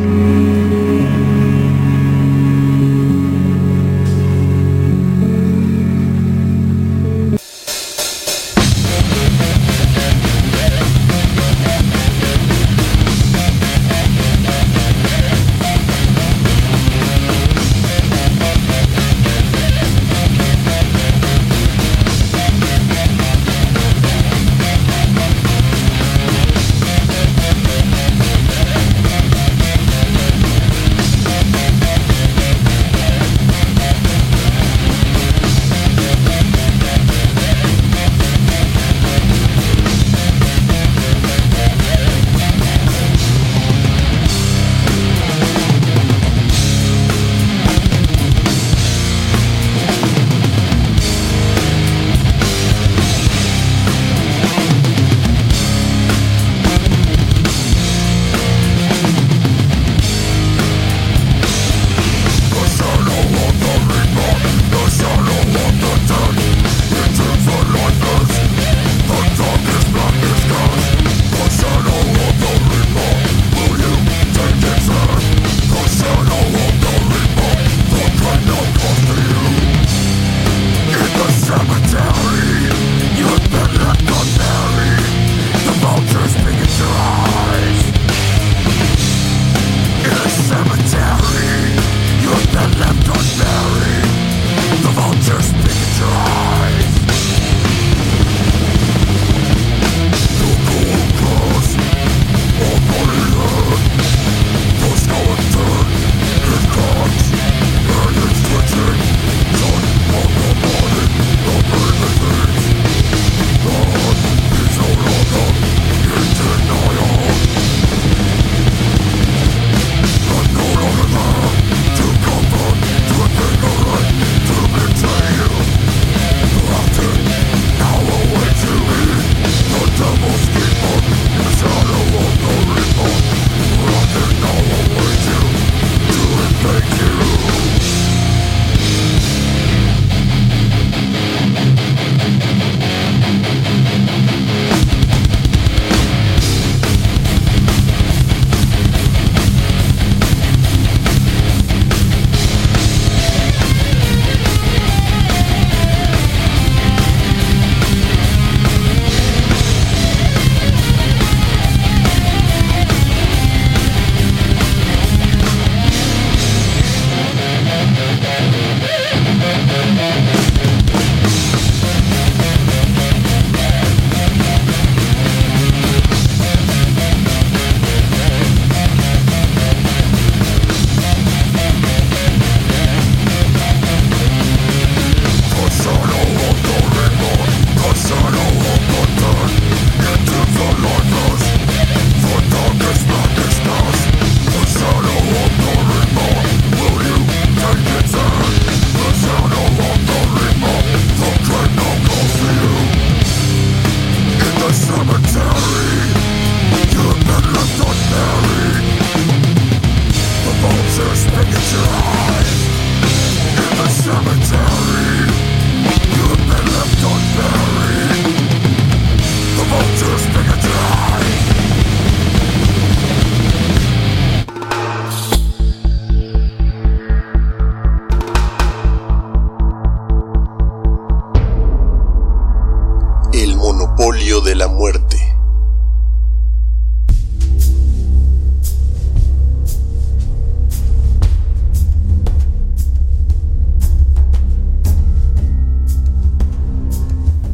[234.10, 235.18] De la muerte.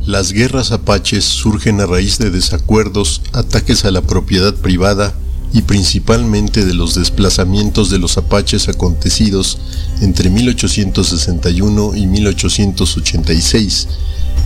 [0.06, 5.12] Las guerras apaches surgen a raíz de desacuerdos, ataques a la propiedad privada
[5.52, 9.58] y principalmente de los desplazamientos de los apaches acontecidos
[10.02, 13.88] entre 1861 y 1886,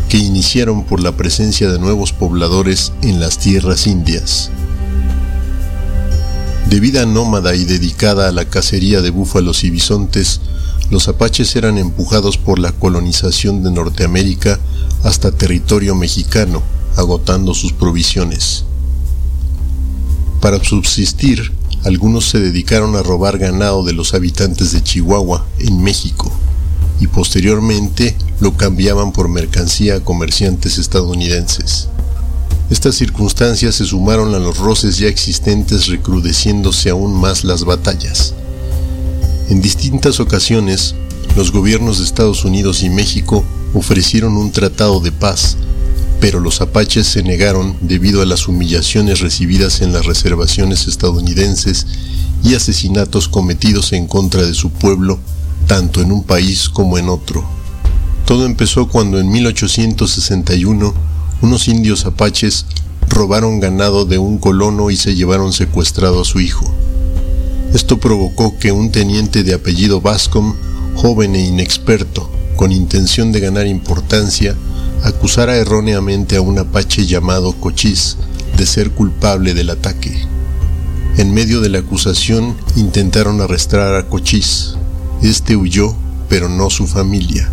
[0.09, 4.51] que iniciaron por la presencia de nuevos pobladores en las tierras indias.
[6.69, 10.41] De vida nómada y dedicada a la cacería de búfalos y bisontes,
[10.91, 14.59] los apaches eran empujados por la colonización de Norteamérica
[15.03, 16.63] hasta territorio mexicano,
[16.97, 18.65] agotando sus provisiones.
[20.41, 21.53] Para subsistir,
[21.85, 26.33] algunos se dedicaron a robar ganado de los habitantes de Chihuahua, en México,
[27.01, 31.89] y posteriormente lo cambiaban por mercancía a comerciantes estadounidenses.
[32.71, 38.35] Estas circunstancias se sumaron a los roces ya existentes recrudeciéndose aún más las batallas.
[39.49, 40.95] En distintas ocasiones,
[41.37, 43.45] los gobiernos de Estados Unidos y México
[43.75, 45.57] ofrecieron un tratado de paz
[46.21, 51.87] pero los apaches se negaron debido a las humillaciones recibidas en las reservaciones estadounidenses
[52.43, 55.19] y asesinatos cometidos en contra de su pueblo,
[55.69, 57.45] tanto en un país como en otro.
[58.27, 60.93] Todo empezó cuando en 1861
[61.41, 62.67] unos indios apaches
[63.09, 66.69] robaron ganado de un colono y se llevaron secuestrado a su hijo.
[67.73, 70.55] Esto provocó que un teniente de apellido Bascom,
[70.97, 74.57] joven e inexperto, con intención de ganar importancia,
[75.05, 78.17] acusara erróneamente a un apache llamado Cochís
[78.57, 80.27] de ser culpable del ataque.
[81.19, 84.77] En medio de la acusación intentaron arrestar a Cochís.
[85.23, 85.97] Este huyó,
[86.29, 87.51] pero no su familia,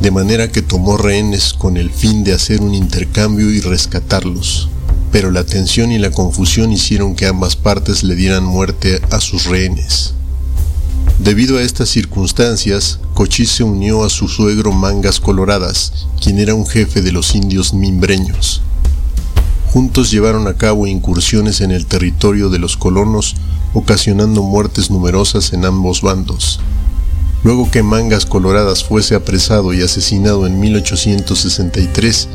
[0.00, 4.70] de manera que tomó rehenes con el fin de hacer un intercambio y rescatarlos.
[5.12, 9.44] Pero la tensión y la confusión hicieron que ambas partes le dieran muerte a sus
[9.44, 10.14] rehenes.
[11.18, 16.66] Debido a estas circunstancias, Cochís se unió a su suegro Mangas Coloradas, quien era un
[16.66, 18.62] jefe de los indios mimbreños.
[19.72, 23.36] Juntos llevaron a cabo incursiones en el territorio de los colonos,
[23.74, 26.60] ocasionando muertes numerosas en ambos bandos.
[27.44, 32.28] Luego que Mangas Coloradas fuese apresado y asesinado en 1863,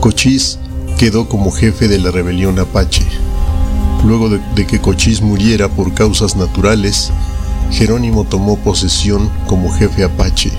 [0.00, 0.58] Cochís
[0.96, 3.04] quedó como jefe de la rebelión apache.
[4.06, 7.10] Luego de, que Cochís muriera por causas naturales,
[7.70, 10.50] Jerónimo tomó posesión como jefe apache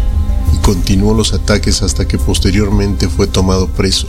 [0.53, 4.07] y continuó los ataques hasta que posteriormente fue tomado preso.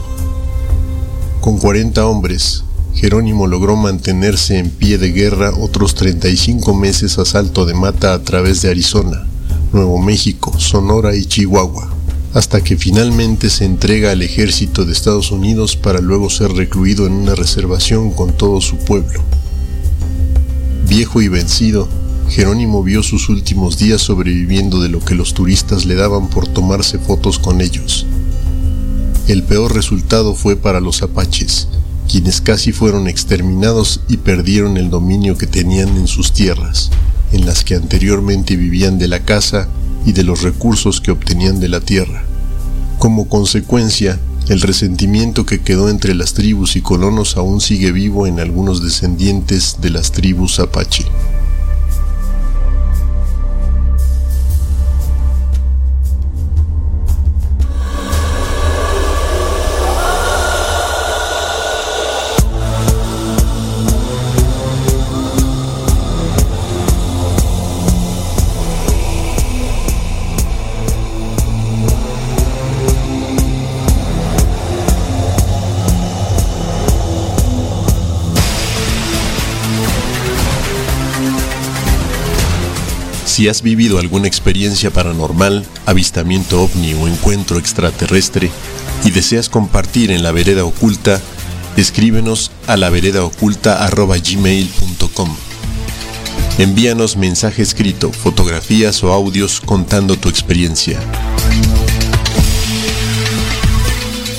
[1.39, 2.63] Con 40 hombres,
[2.93, 8.21] Jerónimo logró mantenerse en pie de guerra otros 35 meses a salto de mata a
[8.21, 9.25] través de Arizona,
[9.73, 11.89] Nuevo México, Sonora y Chihuahua,
[12.33, 17.13] hasta que finalmente se entrega al ejército de Estados Unidos para luego ser recluido en
[17.13, 19.21] una reservación con todo su pueblo.
[20.89, 21.87] Viejo y vencido,
[22.27, 26.99] Jerónimo vio sus últimos días sobreviviendo de lo que los turistas le daban por tomarse
[26.99, 28.05] fotos con ellos.
[29.29, 31.69] El peor resultado fue para los apaches,
[32.09, 36.91] quienes casi fueron exterminados y perdieron el dominio que tenían en sus tierras,
[37.31, 39.67] en las que anteriormente vivían de la caza
[40.05, 42.23] y de los recursos que obtenían de la tierra.
[42.97, 44.19] Como consecuencia,
[44.49, 49.77] el resentimiento que quedó entre las tribus y colonos aún sigue vivo en algunos descendientes
[49.81, 51.05] de las tribus apache.
[83.41, 88.51] Si has vivido alguna experiencia paranormal, avistamiento ovni o encuentro extraterrestre
[89.03, 91.19] y deseas compartir en la vereda oculta,
[91.75, 93.25] escríbenos a la gmail.com
[96.59, 100.99] Envíanos mensaje escrito, fotografías o audios contando tu experiencia.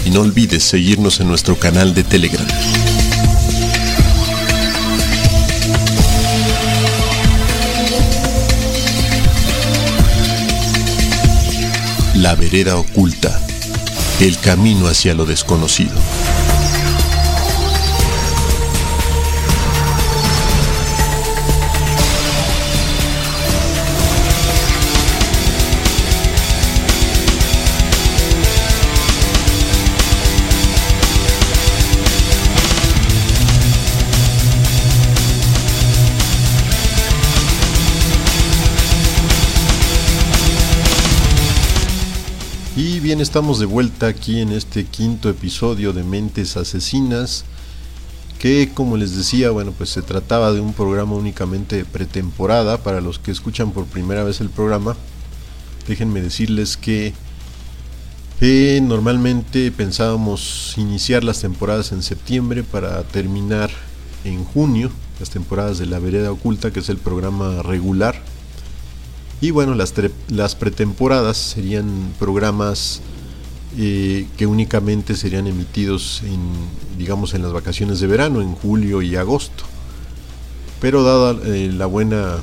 [0.06, 2.46] Y no olvides seguirnos en nuestro canal de Telegram.
[12.22, 13.36] La vereda oculta.
[14.20, 15.96] El camino hacia lo desconocido.
[43.22, 47.44] Estamos de vuelta aquí en este quinto episodio de Mentes Asesinas,
[48.40, 53.20] que como les decía, bueno, pues se trataba de un programa únicamente pretemporada para los
[53.20, 54.96] que escuchan por primera vez el programa.
[55.86, 57.14] Déjenme decirles que
[58.40, 63.70] eh, normalmente pensábamos iniciar las temporadas en septiembre para terminar
[64.24, 68.20] en junio, las temporadas de La Vereda Oculta, que es el programa regular
[69.42, 69.92] y bueno, las,
[70.28, 73.02] las pretemporadas serían programas
[73.78, 76.40] eh, que únicamente serían emitidos en,
[76.98, 79.64] digamos, en las vacaciones de verano, en julio y agosto.
[80.80, 82.38] Pero dada eh, la buena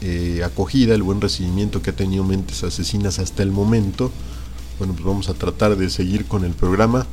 [0.00, 4.10] eh, acogida, el buen recibimiento que ha tenido Mentes Asesinas hasta el momento,
[4.78, 7.06] bueno, pues vamos a tratar de seguir con el programa.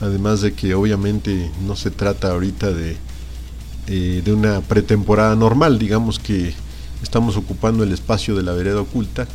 [0.00, 2.96] Además de que obviamente no se trata ahorita de,
[3.86, 6.54] de una pretemporada normal, digamos que
[7.02, 9.28] Estamos ocupando el espacio de la vereda oculta,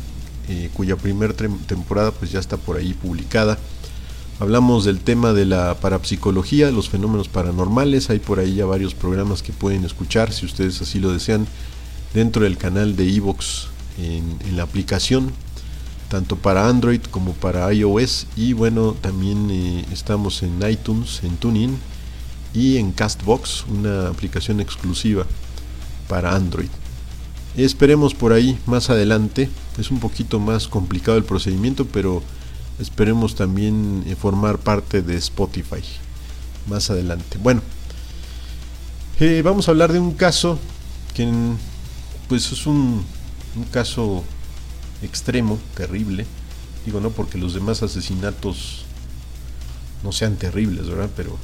[0.48, 3.58] eh, cuya primera temporada pues ya está por ahí publicada.
[4.40, 8.10] Hablamos del tema de la parapsicología, los fenómenos paranormales.
[8.10, 11.46] Hay por ahí ya varios programas que pueden escuchar si ustedes así lo desean
[12.14, 15.32] dentro del canal de Evox en, la aplicación,
[16.08, 18.26] tanto para Android como para iOS.
[18.36, 21.78] Y bueno, también eh, estamos en iTunes, en TuneIn
[22.52, 25.26] y en Castbox, una aplicación exclusiva
[26.08, 26.70] para Android.
[27.56, 29.48] Esperemos por ahí más adelante.
[29.78, 32.22] Es un poquito más complicado el procedimiento, pero
[32.80, 35.82] esperemos también eh, formar parte de Spotify
[36.66, 37.38] más adelante.
[37.40, 37.62] Bueno,
[39.20, 40.58] eh, vamos a hablar de un caso
[41.14, 41.30] que
[42.28, 43.04] pues es un,
[43.56, 44.24] un caso
[45.02, 46.26] extremo, terrible.
[46.84, 48.84] Digo, no porque los demás asesinatos
[50.02, 51.10] no sean terribles, ¿verdad?
[51.16, 51.38] Pero,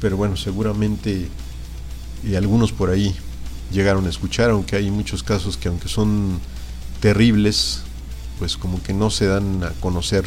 [0.00, 1.28] pero bueno, seguramente
[2.24, 3.14] y algunos por ahí
[3.70, 6.40] llegaron a escuchar, aunque hay muchos casos que aunque son
[7.00, 7.82] terribles,
[8.38, 10.24] pues como que no se dan a conocer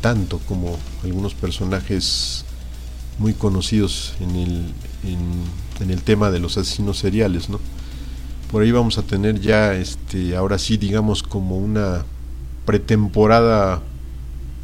[0.00, 2.44] tanto como algunos personajes
[3.18, 4.64] muy conocidos en el,
[5.04, 7.60] en, el tema de los asesinos seriales, ¿no?
[8.50, 12.04] Por ahí vamos a tener ya, este, ahora sí, digamos, como una
[12.64, 13.82] pretemporada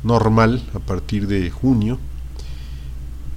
[0.03, 1.99] normal a partir de junio,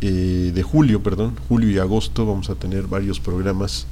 [0.02, 3.86] eh, de julio, perdón, julio y agosto vamos a tener varios programas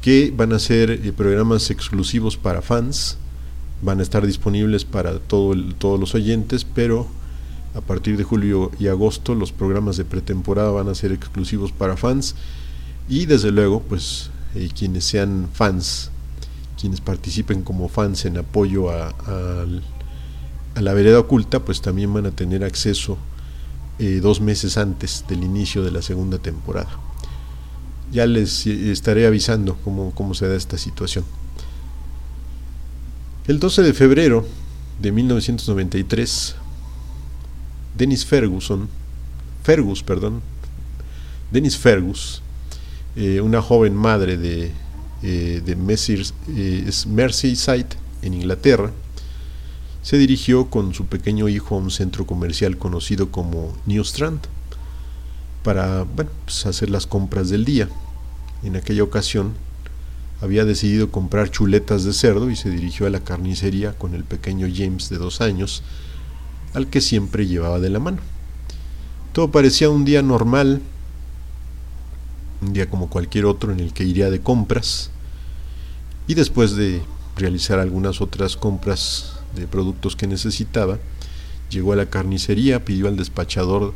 [0.00, 3.18] que van a ser eh, programas exclusivos para fans,
[3.82, 7.06] van a estar disponibles para todo todos los oyentes, pero
[7.74, 11.96] a partir de julio y agosto los programas de pretemporada van a ser exclusivos para
[11.96, 12.34] fans.
[13.08, 16.10] Y desde luego pues eh, quienes sean fans,
[16.80, 19.14] quienes participen como fans en apoyo a,
[20.76, 23.18] la vereda oculta, pues también van a tener acceso
[23.98, 27.09] eh, dos meses antes del inicio de la segunda temporada
[28.12, 31.24] ya les estaré avisando cómo, cómo se da esta situación.
[33.46, 34.46] El 12 de febrero
[35.00, 36.54] de 1993,
[37.96, 38.88] Dennis Ferguson,
[39.62, 40.40] Fergus, perdón,
[41.50, 42.42] Dennis Fergus,
[43.16, 44.70] eh, una joven madre de,
[45.22, 47.86] eh, de eh, Merseyside
[48.22, 48.92] en Inglaterra,
[50.02, 54.40] se dirigió con su pequeño hijo a un centro comercial conocido como New Strand
[55.62, 57.88] para pues, hacer las compras del día.
[58.62, 59.54] En aquella ocasión
[60.40, 64.66] había decidido comprar chuletas de cerdo y se dirigió a la carnicería con el pequeño
[64.74, 65.82] James de dos años,
[66.72, 68.18] al que siempre llevaba de la mano.
[69.32, 70.80] Todo parecía un día normal,
[72.62, 75.10] un día como cualquier otro en el que iría de compras,
[76.26, 77.02] y después de
[77.36, 80.98] realizar algunas otras compras de productos que necesitaba,
[81.70, 83.94] llegó a la carnicería, pidió al despachador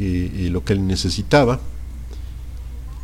[0.00, 1.60] eh, lo que él necesitaba.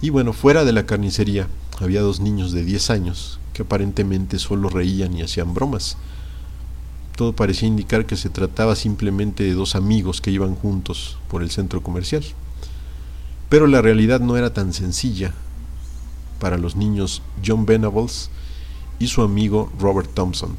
[0.01, 1.49] Y bueno, fuera de la carnicería
[1.81, 5.97] había dos niños de 10 años que aparentemente solo reían y hacían bromas.
[7.17, 11.51] Todo parecía indicar que se trataba simplemente de dos amigos que iban juntos por el
[11.51, 12.25] centro comercial.
[13.49, 15.33] Pero la realidad no era tan sencilla
[16.41, 18.31] para los niños John Venables
[18.99, 20.57] y su amigo Robert Thompson.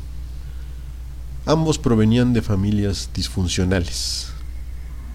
[1.45, 4.29] Ambos provenían de familias disfuncionales.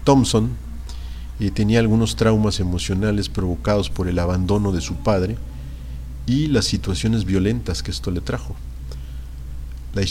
[0.03, 0.51] Thompson
[1.49, 5.37] tenía algunos traumas emocionales provocados por el abandono de su padre
[6.27, 8.55] y las situaciones violentas que esto le trajo.
[9.93, 10.03] La,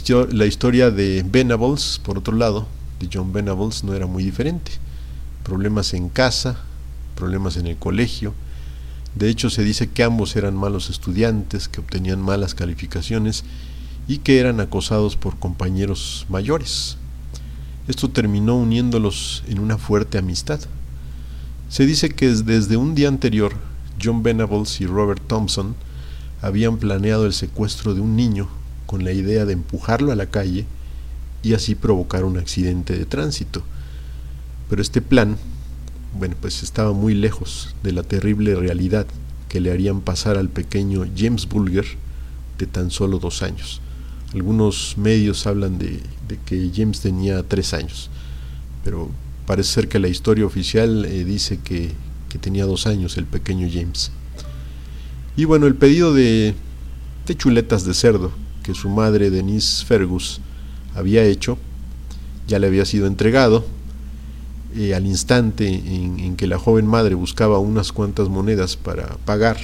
[0.45, 2.67] historia de Venables, por otro lado,
[2.99, 4.73] de John Venables, no era muy diferente.
[5.45, 6.59] Problemas en casa,
[7.15, 8.35] problemas en el colegio.
[9.15, 13.45] De hecho, se dice que ambos eran malos estudiantes, que obtenían malas calificaciones
[14.07, 16.97] y que eran acosados por compañeros mayores.
[17.89, 20.61] Esto terminó uniéndolos en una fuerte amistad.
[21.71, 23.53] Se dice que desde un día anterior,
[24.03, 25.77] John Venables y Robert Thompson
[26.43, 28.49] habían planeado el secuestro de un niño
[28.87, 30.67] con la idea de empujarlo a la calle
[31.45, 33.63] y así provocar un accidente de tránsito.
[34.69, 35.37] Pero este plan,
[36.19, 39.07] bueno, pues estaba muy lejos de la terrible realidad
[39.49, 41.87] que le harían pasar al pequeño James Bulger
[42.59, 43.81] de tan solo dos años.
[44.35, 46.01] Algunos medios hablan de,
[46.47, 48.11] que James tenía tres años,
[48.83, 49.09] pero
[49.51, 51.91] parece ser que la historia oficial eh, dice que,
[52.29, 54.13] que tenía dos años el pequeño James.
[55.37, 56.55] Y bueno, el pedido de,
[57.27, 58.31] de chuletas de cerdo
[58.63, 60.41] que su madre Denise Fergus
[60.95, 61.59] había hecho
[62.47, 63.65] ya le había sido entregado.
[64.77, 69.57] Eh, al instante en, que la joven madre buscaba unas cuantas monedas para pagar,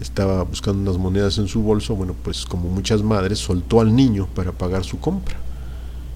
[0.00, 4.26] estaba buscando unas monedas en su bolso, bueno, pues como muchas madres, soltó al niño
[4.34, 5.36] para pagar su compra.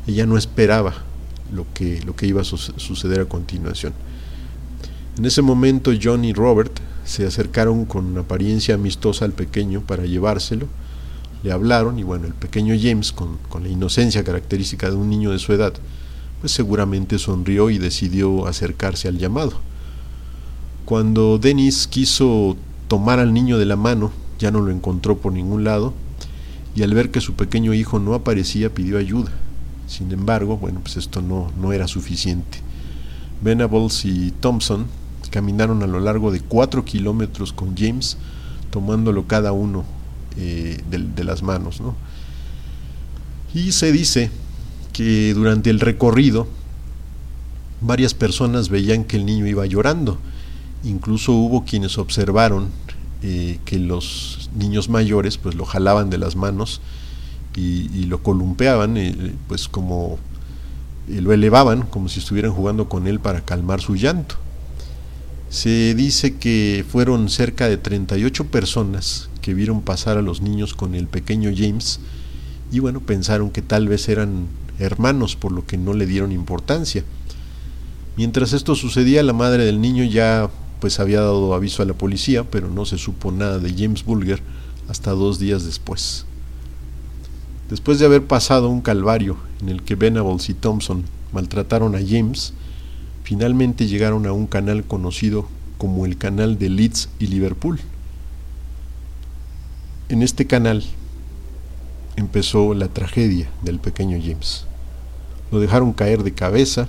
[0.09, 1.09] Ella no esperaba
[1.53, 3.92] lo que, lo que iba a suceder a continuación.
[5.18, 10.66] En ese momento John y Robert se acercaron con apariencia amistosa al pequeño para llevárselo,
[11.42, 15.30] le hablaron y bueno, el pequeño James, con, con, la inocencia característica de un niño
[15.30, 15.72] de su edad,
[16.40, 19.61] pues seguramente sonrió y decidió acercarse al llamado.
[20.84, 22.57] Cuando Dennis quiso
[22.88, 25.94] tomar al niño de la mano, ya no lo encontró por ningún lado,
[26.74, 29.32] y al ver que su pequeño hijo no aparecía pidió ayuda.
[29.91, 32.59] Sin embargo, bueno, pues esto no, no era suficiente.
[33.43, 34.86] Venables y Thompson
[35.30, 38.16] caminaron a lo largo de cuatro kilómetros con James,
[38.70, 39.84] tomándolo cada uno
[40.36, 41.82] eh, de, las manos.
[43.53, 44.30] Y se dice
[44.93, 46.47] que durante el recorrido
[47.80, 50.18] varias personas veían que el niño iba llorando.
[50.84, 52.68] Incluso hubo quienes observaron
[53.22, 56.80] eh, que los niños mayores pues lo jalaban de las manos
[57.57, 60.18] y, lo columpeaban, eh, pues como
[61.09, 64.36] lo elevaban como si estuvieran jugando con él para calmar su llanto.
[65.48, 70.94] Se dice que fueron cerca de 38 personas que vieron pasar a los niños con
[70.94, 71.98] el pequeño James
[72.70, 74.46] y bueno, pensaron que tal vez eran
[74.78, 77.05] hermanos por lo que no le dieron importancia.
[78.16, 82.44] Mientras esto sucedía, la madre del niño ya pues había dado aviso a la policía,
[82.44, 84.40] pero no se supo nada de James Bulger
[84.88, 86.26] hasta dos días después.
[87.71, 92.53] Después de haber pasado un calvario en el que Venables y Thompson maltrataron a James,
[93.23, 95.47] finalmente llegaron a un canal conocido
[95.79, 97.79] como el canal de Leeds y Liverpool.
[100.09, 100.83] En este canal
[102.16, 104.66] empezó la tragedia del pequeño James.
[105.53, 106.89] Lo dejaron caer de cabeza,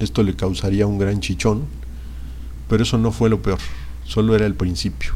[0.00, 1.66] esto le causaría un gran chichón,
[2.68, 3.60] pero eso no fue lo peor,
[4.04, 5.12] solo era el principio.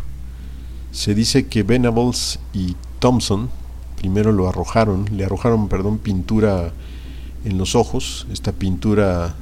[0.93, 3.51] Se dice que Venables y Thompson
[4.05, 6.75] primero lo arrojaron, le arrojaron, perdón, pintura
[7.47, 9.35] en los ojos, esta pintura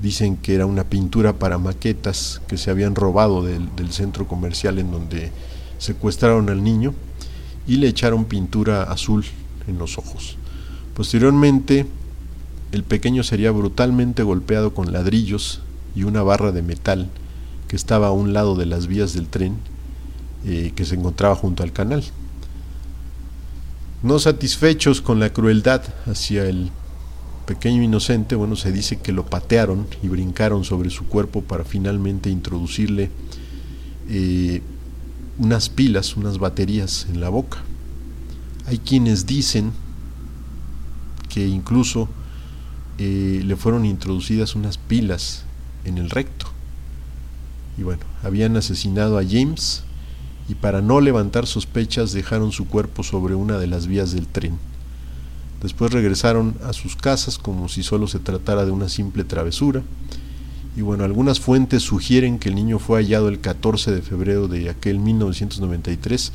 [0.00, 4.90] dicen que era una pintura para maquetas que se habían robado del, centro comercial en
[4.90, 5.32] donde
[5.76, 6.94] secuestraron al niño
[7.66, 9.22] y le echaron pintura azul
[9.68, 10.38] en los ojos.
[10.96, 11.84] Posteriormente,
[12.72, 15.60] el pequeño sería brutalmente golpeado con ladrillos
[15.94, 17.10] y una barra de metal
[17.68, 19.58] que estaba a un lado de las vías del tren
[20.46, 22.02] eh, que se encontraba junto al canal.
[24.04, 26.70] No satisfechos con la crueldad hacia el
[27.46, 32.28] pequeño inocente, bueno, se dice que lo patearon y brincaron sobre su cuerpo para finalmente
[32.28, 33.10] introducirle
[34.10, 34.60] eh,
[35.38, 37.62] unas pilas, unas baterías en la boca.
[38.66, 39.72] Hay quienes dicen
[41.30, 42.10] que incluso
[42.98, 45.44] eh, le fueron introducidas unas pilas
[45.86, 46.48] en el recto.
[47.78, 49.82] Y bueno, habían asesinado a James
[50.48, 54.58] y para no levantar sospechas dejaron su cuerpo sobre una de las vías del tren.
[55.62, 59.82] Después regresaron a sus casas como si solo se tratara de una simple travesura.
[60.76, 64.68] Y bueno, algunas fuentes sugieren que el niño fue hallado el 14 de febrero de
[64.68, 66.32] aquel 1993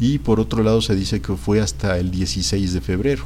[0.00, 3.24] y por otro lado se dice que fue hasta el 16 de febrero.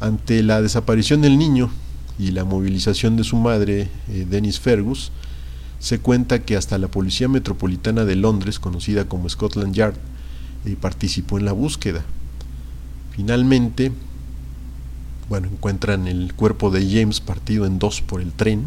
[0.00, 1.70] Ante la desaparición del niño
[2.18, 5.12] y la movilización de su madre, eh, Dennis Fergus,
[5.84, 9.96] se cuenta que hasta la Policía Metropolitana de Londres, conocida como Scotland Yard,
[10.64, 12.02] eh, participó en la búsqueda.
[13.10, 13.92] Finalmente,
[15.28, 18.64] bueno, encuentran el cuerpo de James partido en dos por el tren.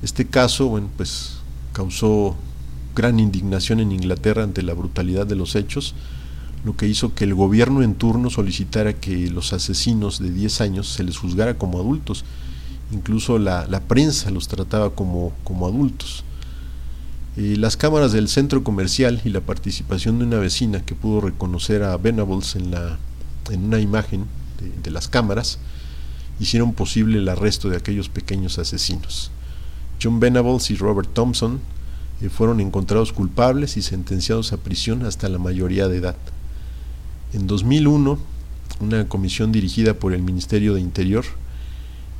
[0.00, 1.38] Este caso, bueno, pues
[1.72, 2.36] causó
[2.94, 5.96] gran indignación en Inglaterra ante la brutalidad de los hechos,
[6.64, 10.88] lo que hizo que el gobierno en turno solicitara que los asesinos de 10 años
[10.88, 12.24] se les juzgara como adultos.
[12.92, 16.24] Incluso la, la prensa los trataba como, como adultos.
[17.36, 21.84] Eh, las cámaras del centro comercial y la participación de una vecina que pudo reconocer
[21.84, 22.98] a Venables en la
[23.50, 24.26] en una imagen
[24.82, 25.58] de, las cámaras
[26.38, 29.30] hicieron posible el arresto de aquellos pequeños asesinos.
[30.02, 31.60] John Venables y Robert Thompson
[32.20, 36.16] eh, fueron encontrados culpables y sentenciados a prisión hasta la mayoría de edad.
[37.32, 38.18] En 2001,
[38.80, 41.24] una comisión dirigida por el Ministerio de Interior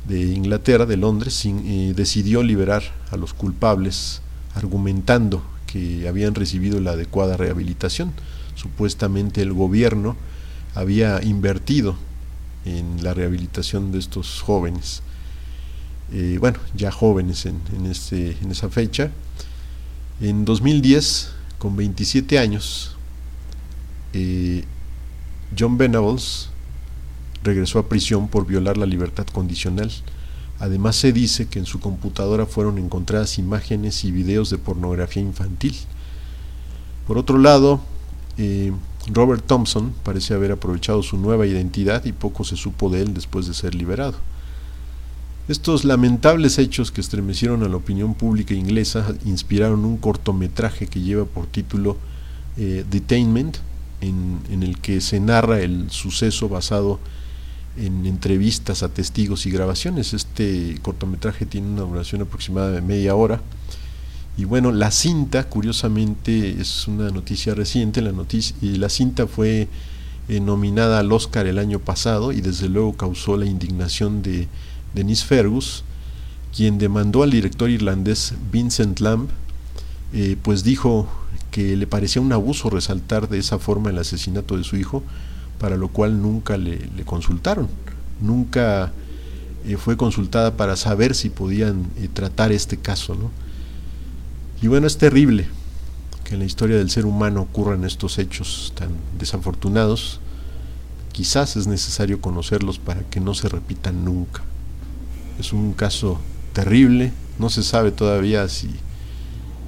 [0.07, 1.47] de Inglaterra, de Londres,
[1.95, 4.21] decidió liberar a los culpables
[4.55, 8.13] argumentando que habían recibido la adecuada rehabilitación.
[8.55, 10.15] Supuestamente el gobierno
[10.75, 11.95] había invertido
[12.65, 15.01] en la rehabilitación de estos jóvenes.
[16.13, 19.11] Eh, bueno, ya jóvenes en, este, en esa fecha.
[20.19, 22.95] En 2010, con 27 años,
[24.13, 24.65] eh,
[25.57, 26.50] John Venables
[27.43, 29.91] regresó a prisión por violar la libertad condicional.
[30.59, 35.75] Además se dice que en su computadora fueron encontradas imágenes y videos de pornografía infantil.
[37.07, 37.81] Por otro lado,
[38.37, 38.71] eh,
[39.07, 43.47] Robert Thompson parece haber aprovechado su nueva identidad y poco se supo de él después
[43.47, 44.15] de ser liberado.
[45.47, 51.25] Estos lamentables hechos que estremecieron a la opinión pública inglesa inspiraron un cortometraje que lleva
[51.25, 51.97] por título
[52.57, 53.57] eh, Detainment,
[54.01, 57.20] en, en, el que se narra el suceso basado en
[57.77, 60.13] entrevistas a testigos y grabaciones.
[60.13, 63.41] Este cortometraje tiene una duración aproximada de media hora.
[64.37, 68.01] Y bueno, la cinta, curiosamente, es una noticia reciente.
[68.01, 69.67] La, noticia, la cinta fue
[70.29, 74.47] eh, nominada al Oscar el año pasado y desde luego causó la indignación de
[74.93, 75.83] Denise Fergus,
[76.55, 79.29] quien demandó al director irlandés Vincent Lamb,
[80.13, 81.07] eh, pues dijo
[81.49, 85.03] que le parecía un abuso resaltar de esa forma el asesinato de su hijo,
[85.61, 87.67] para lo cual nunca le, consultaron,
[88.19, 88.91] nunca
[89.63, 93.13] eh, fue consultada para saber si podían eh, tratar este caso.
[93.13, 93.29] ¿no?
[94.59, 95.47] Y bueno, es terrible
[96.23, 98.89] que en la historia del ser humano ocurran estos hechos tan
[99.19, 100.19] desafortunados.
[101.11, 104.41] Quizás es necesario conocerlos para que no se repitan nunca.
[105.39, 106.19] Es un caso
[106.53, 108.71] terrible, no se sabe todavía si,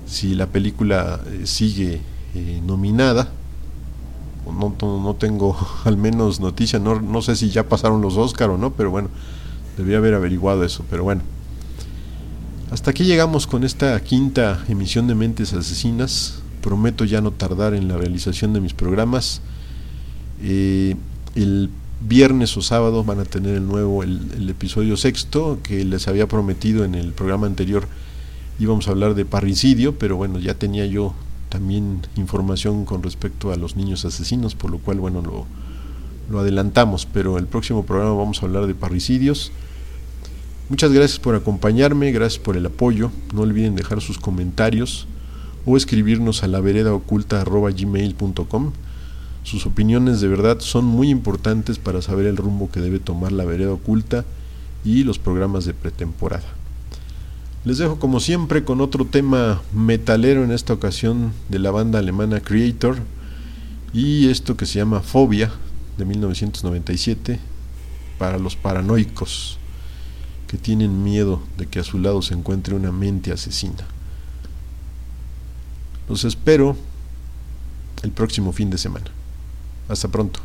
[0.08, 2.02] si la película eh, sigue
[2.66, 3.32] nominada,
[4.52, 8.58] no, no, tengo al menos noticia, no, no sé si ya pasaron los Oscar o
[8.58, 9.10] no, pero bueno,
[9.78, 11.22] debía haber averiguado eso, pero bueno.
[12.72, 16.42] Hasta aquí llegamos con esta quinta emisión de Mentes Asesinas.
[16.62, 19.42] Prometo ya no tardar en la realización de mis programas.
[20.42, 20.96] Eh,
[21.36, 21.70] el
[22.02, 26.28] viernes o sábado van a tener el nuevo, el, el, episodio sexto que les había
[26.28, 27.88] prometido en el programa anterior.
[28.60, 31.14] Íbamos a hablar de parricidio, pero bueno, ya tenía yo
[31.54, 35.46] también información con respecto a los niños asesinos, por lo cual, bueno, lo,
[36.32, 39.52] lo adelantamos, pero el próximo programa vamos a hablar de parricidios.
[40.70, 43.12] Muchas gracias por acompañarme, gracias por el apoyo.
[43.36, 45.06] No olviden dejar sus comentarios
[45.68, 46.60] o escribirnos a la.
[49.44, 53.46] Sus opiniones de verdad son muy importantes para saber el rumbo que debe tomar la
[53.46, 54.26] vereda oculta
[54.84, 56.63] y los programas de pretemporada.
[57.66, 62.42] Les dejo como siempre con otro tema metalero en esta ocasión de la banda alemana
[62.42, 62.98] Creator
[63.94, 65.50] y esto que se llama Fobia
[65.98, 67.40] de 1997
[68.18, 69.58] para los paranoicos
[70.48, 73.86] que tienen miedo de que a su lado se encuentre una mente asesina.
[76.10, 76.76] Los espero
[78.02, 79.06] el próximo fin de semana.
[79.88, 80.42] Hasta pronto.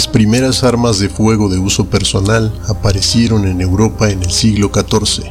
[0.00, 5.24] Las primeras armas de fuego de uso personal aparecieron en Europa en el siglo XIV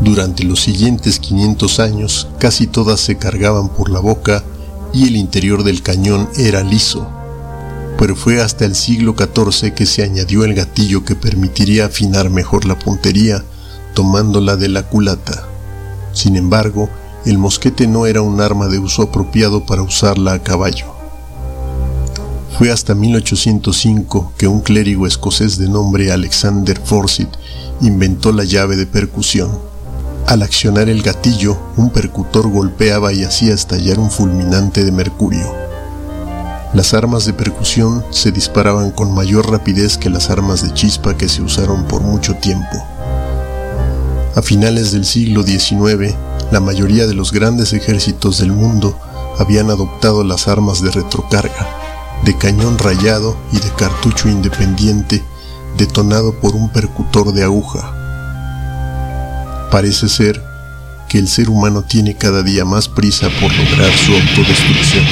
[0.00, 4.42] durante los siguientes 500 años casi todas se cargaban por la boca
[4.94, 7.06] y el interior del cañón era liso,
[7.98, 12.64] pero fue hasta el siglo XIV que se añadió el gatillo que permitiría afinar mejor
[12.64, 13.44] la puntería
[13.92, 15.46] tomándola de la culata.
[16.14, 16.88] Sin embargo,
[17.26, 20.97] el mosquete no era un arma de uso apropiado para usarla a caballo.
[22.58, 27.30] Fue hasta 1805 que un clérigo escocés de nombre Alexander Forsyth
[27.82, 29.56] inventó la llave de percusión.
[30.26, 35.54] Al accionar el gatillo, un percutor golpeaba y hacía estallar un fulminante de mercurio.
[36.74, 41.28] Las armas de percusión se disparaban con mayor rapidez que las armas de chispa que
[41.28, 42.84] se usaron por mucho tiempo.
[44.34, 46.12] A finales del siglo XIX,
[46.50, 48.98] la mayoría de los grandes ejércitos del mundo
[49.38, 51.77] habían adoptado las armas de retrocarga,
[52.24, 55.24] de cañón rayado y de cartucho independiente
[55.76, 57.94] detonado por un percutor de aguja.
[59.70, 60.42] Parece ser
[61.08, 65.04] que el ser humano tiene cada día más prisa por lograr su autodestrucción.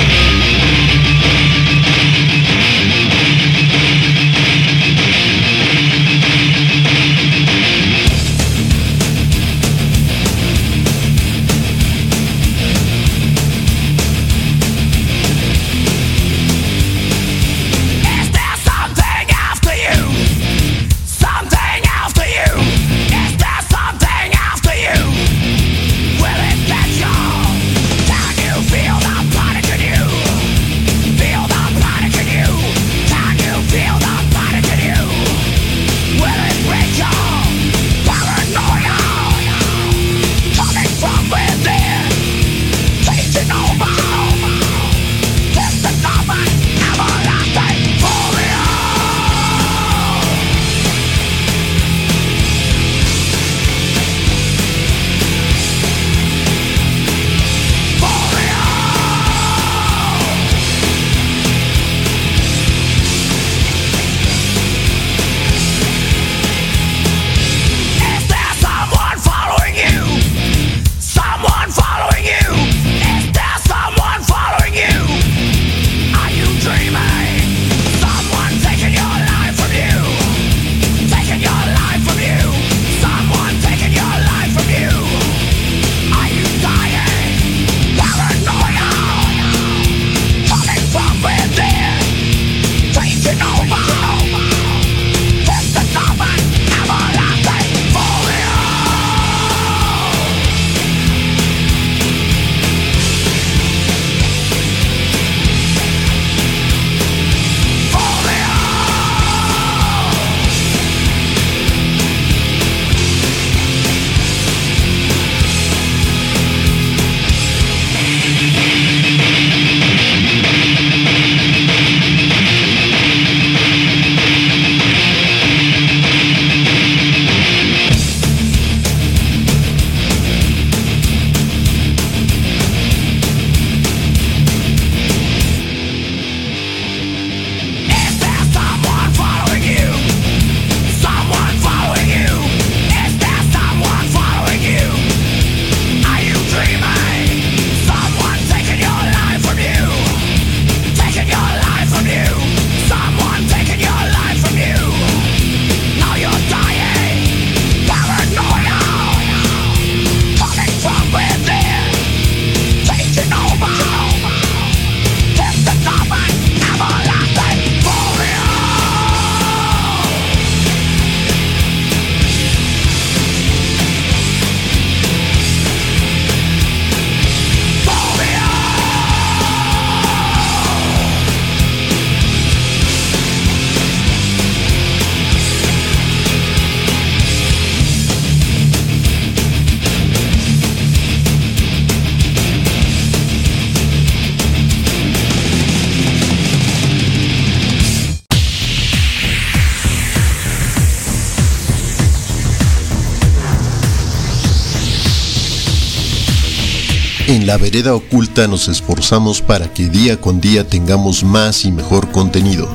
[207.47, 212.69] La vereda oculta nos esforzamos para que día con día tengamos más y mejor contenido.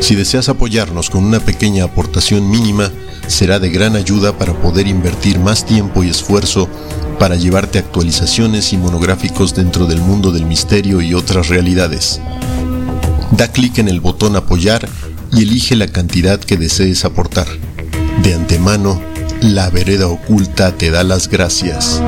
[0.00, 2.90] Si deseas apoyarnos con una pequeña aportación mínima,
[3.26, 6.66] será de gran ayuda para poder invertir más tiempo y esfuerzo
[7.18, 12.22] para llevarte actualizaciones y monográficos dentro del mundo del misterio y otras realidades.
[13.32, 14.88] Da clic en el botón apoyar
[15.30, 17.48] y elige la cantidad que desees aportar.
[18.22, 18.98] De antemano,
[19.42, 22.00] la vereda oculta te da las gracias.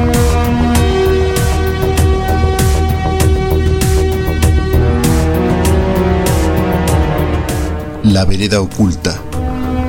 [8.12, 9.18] La vereda oculta,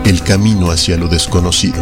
[0.05, 1.75] el camino hacia lo desconocido.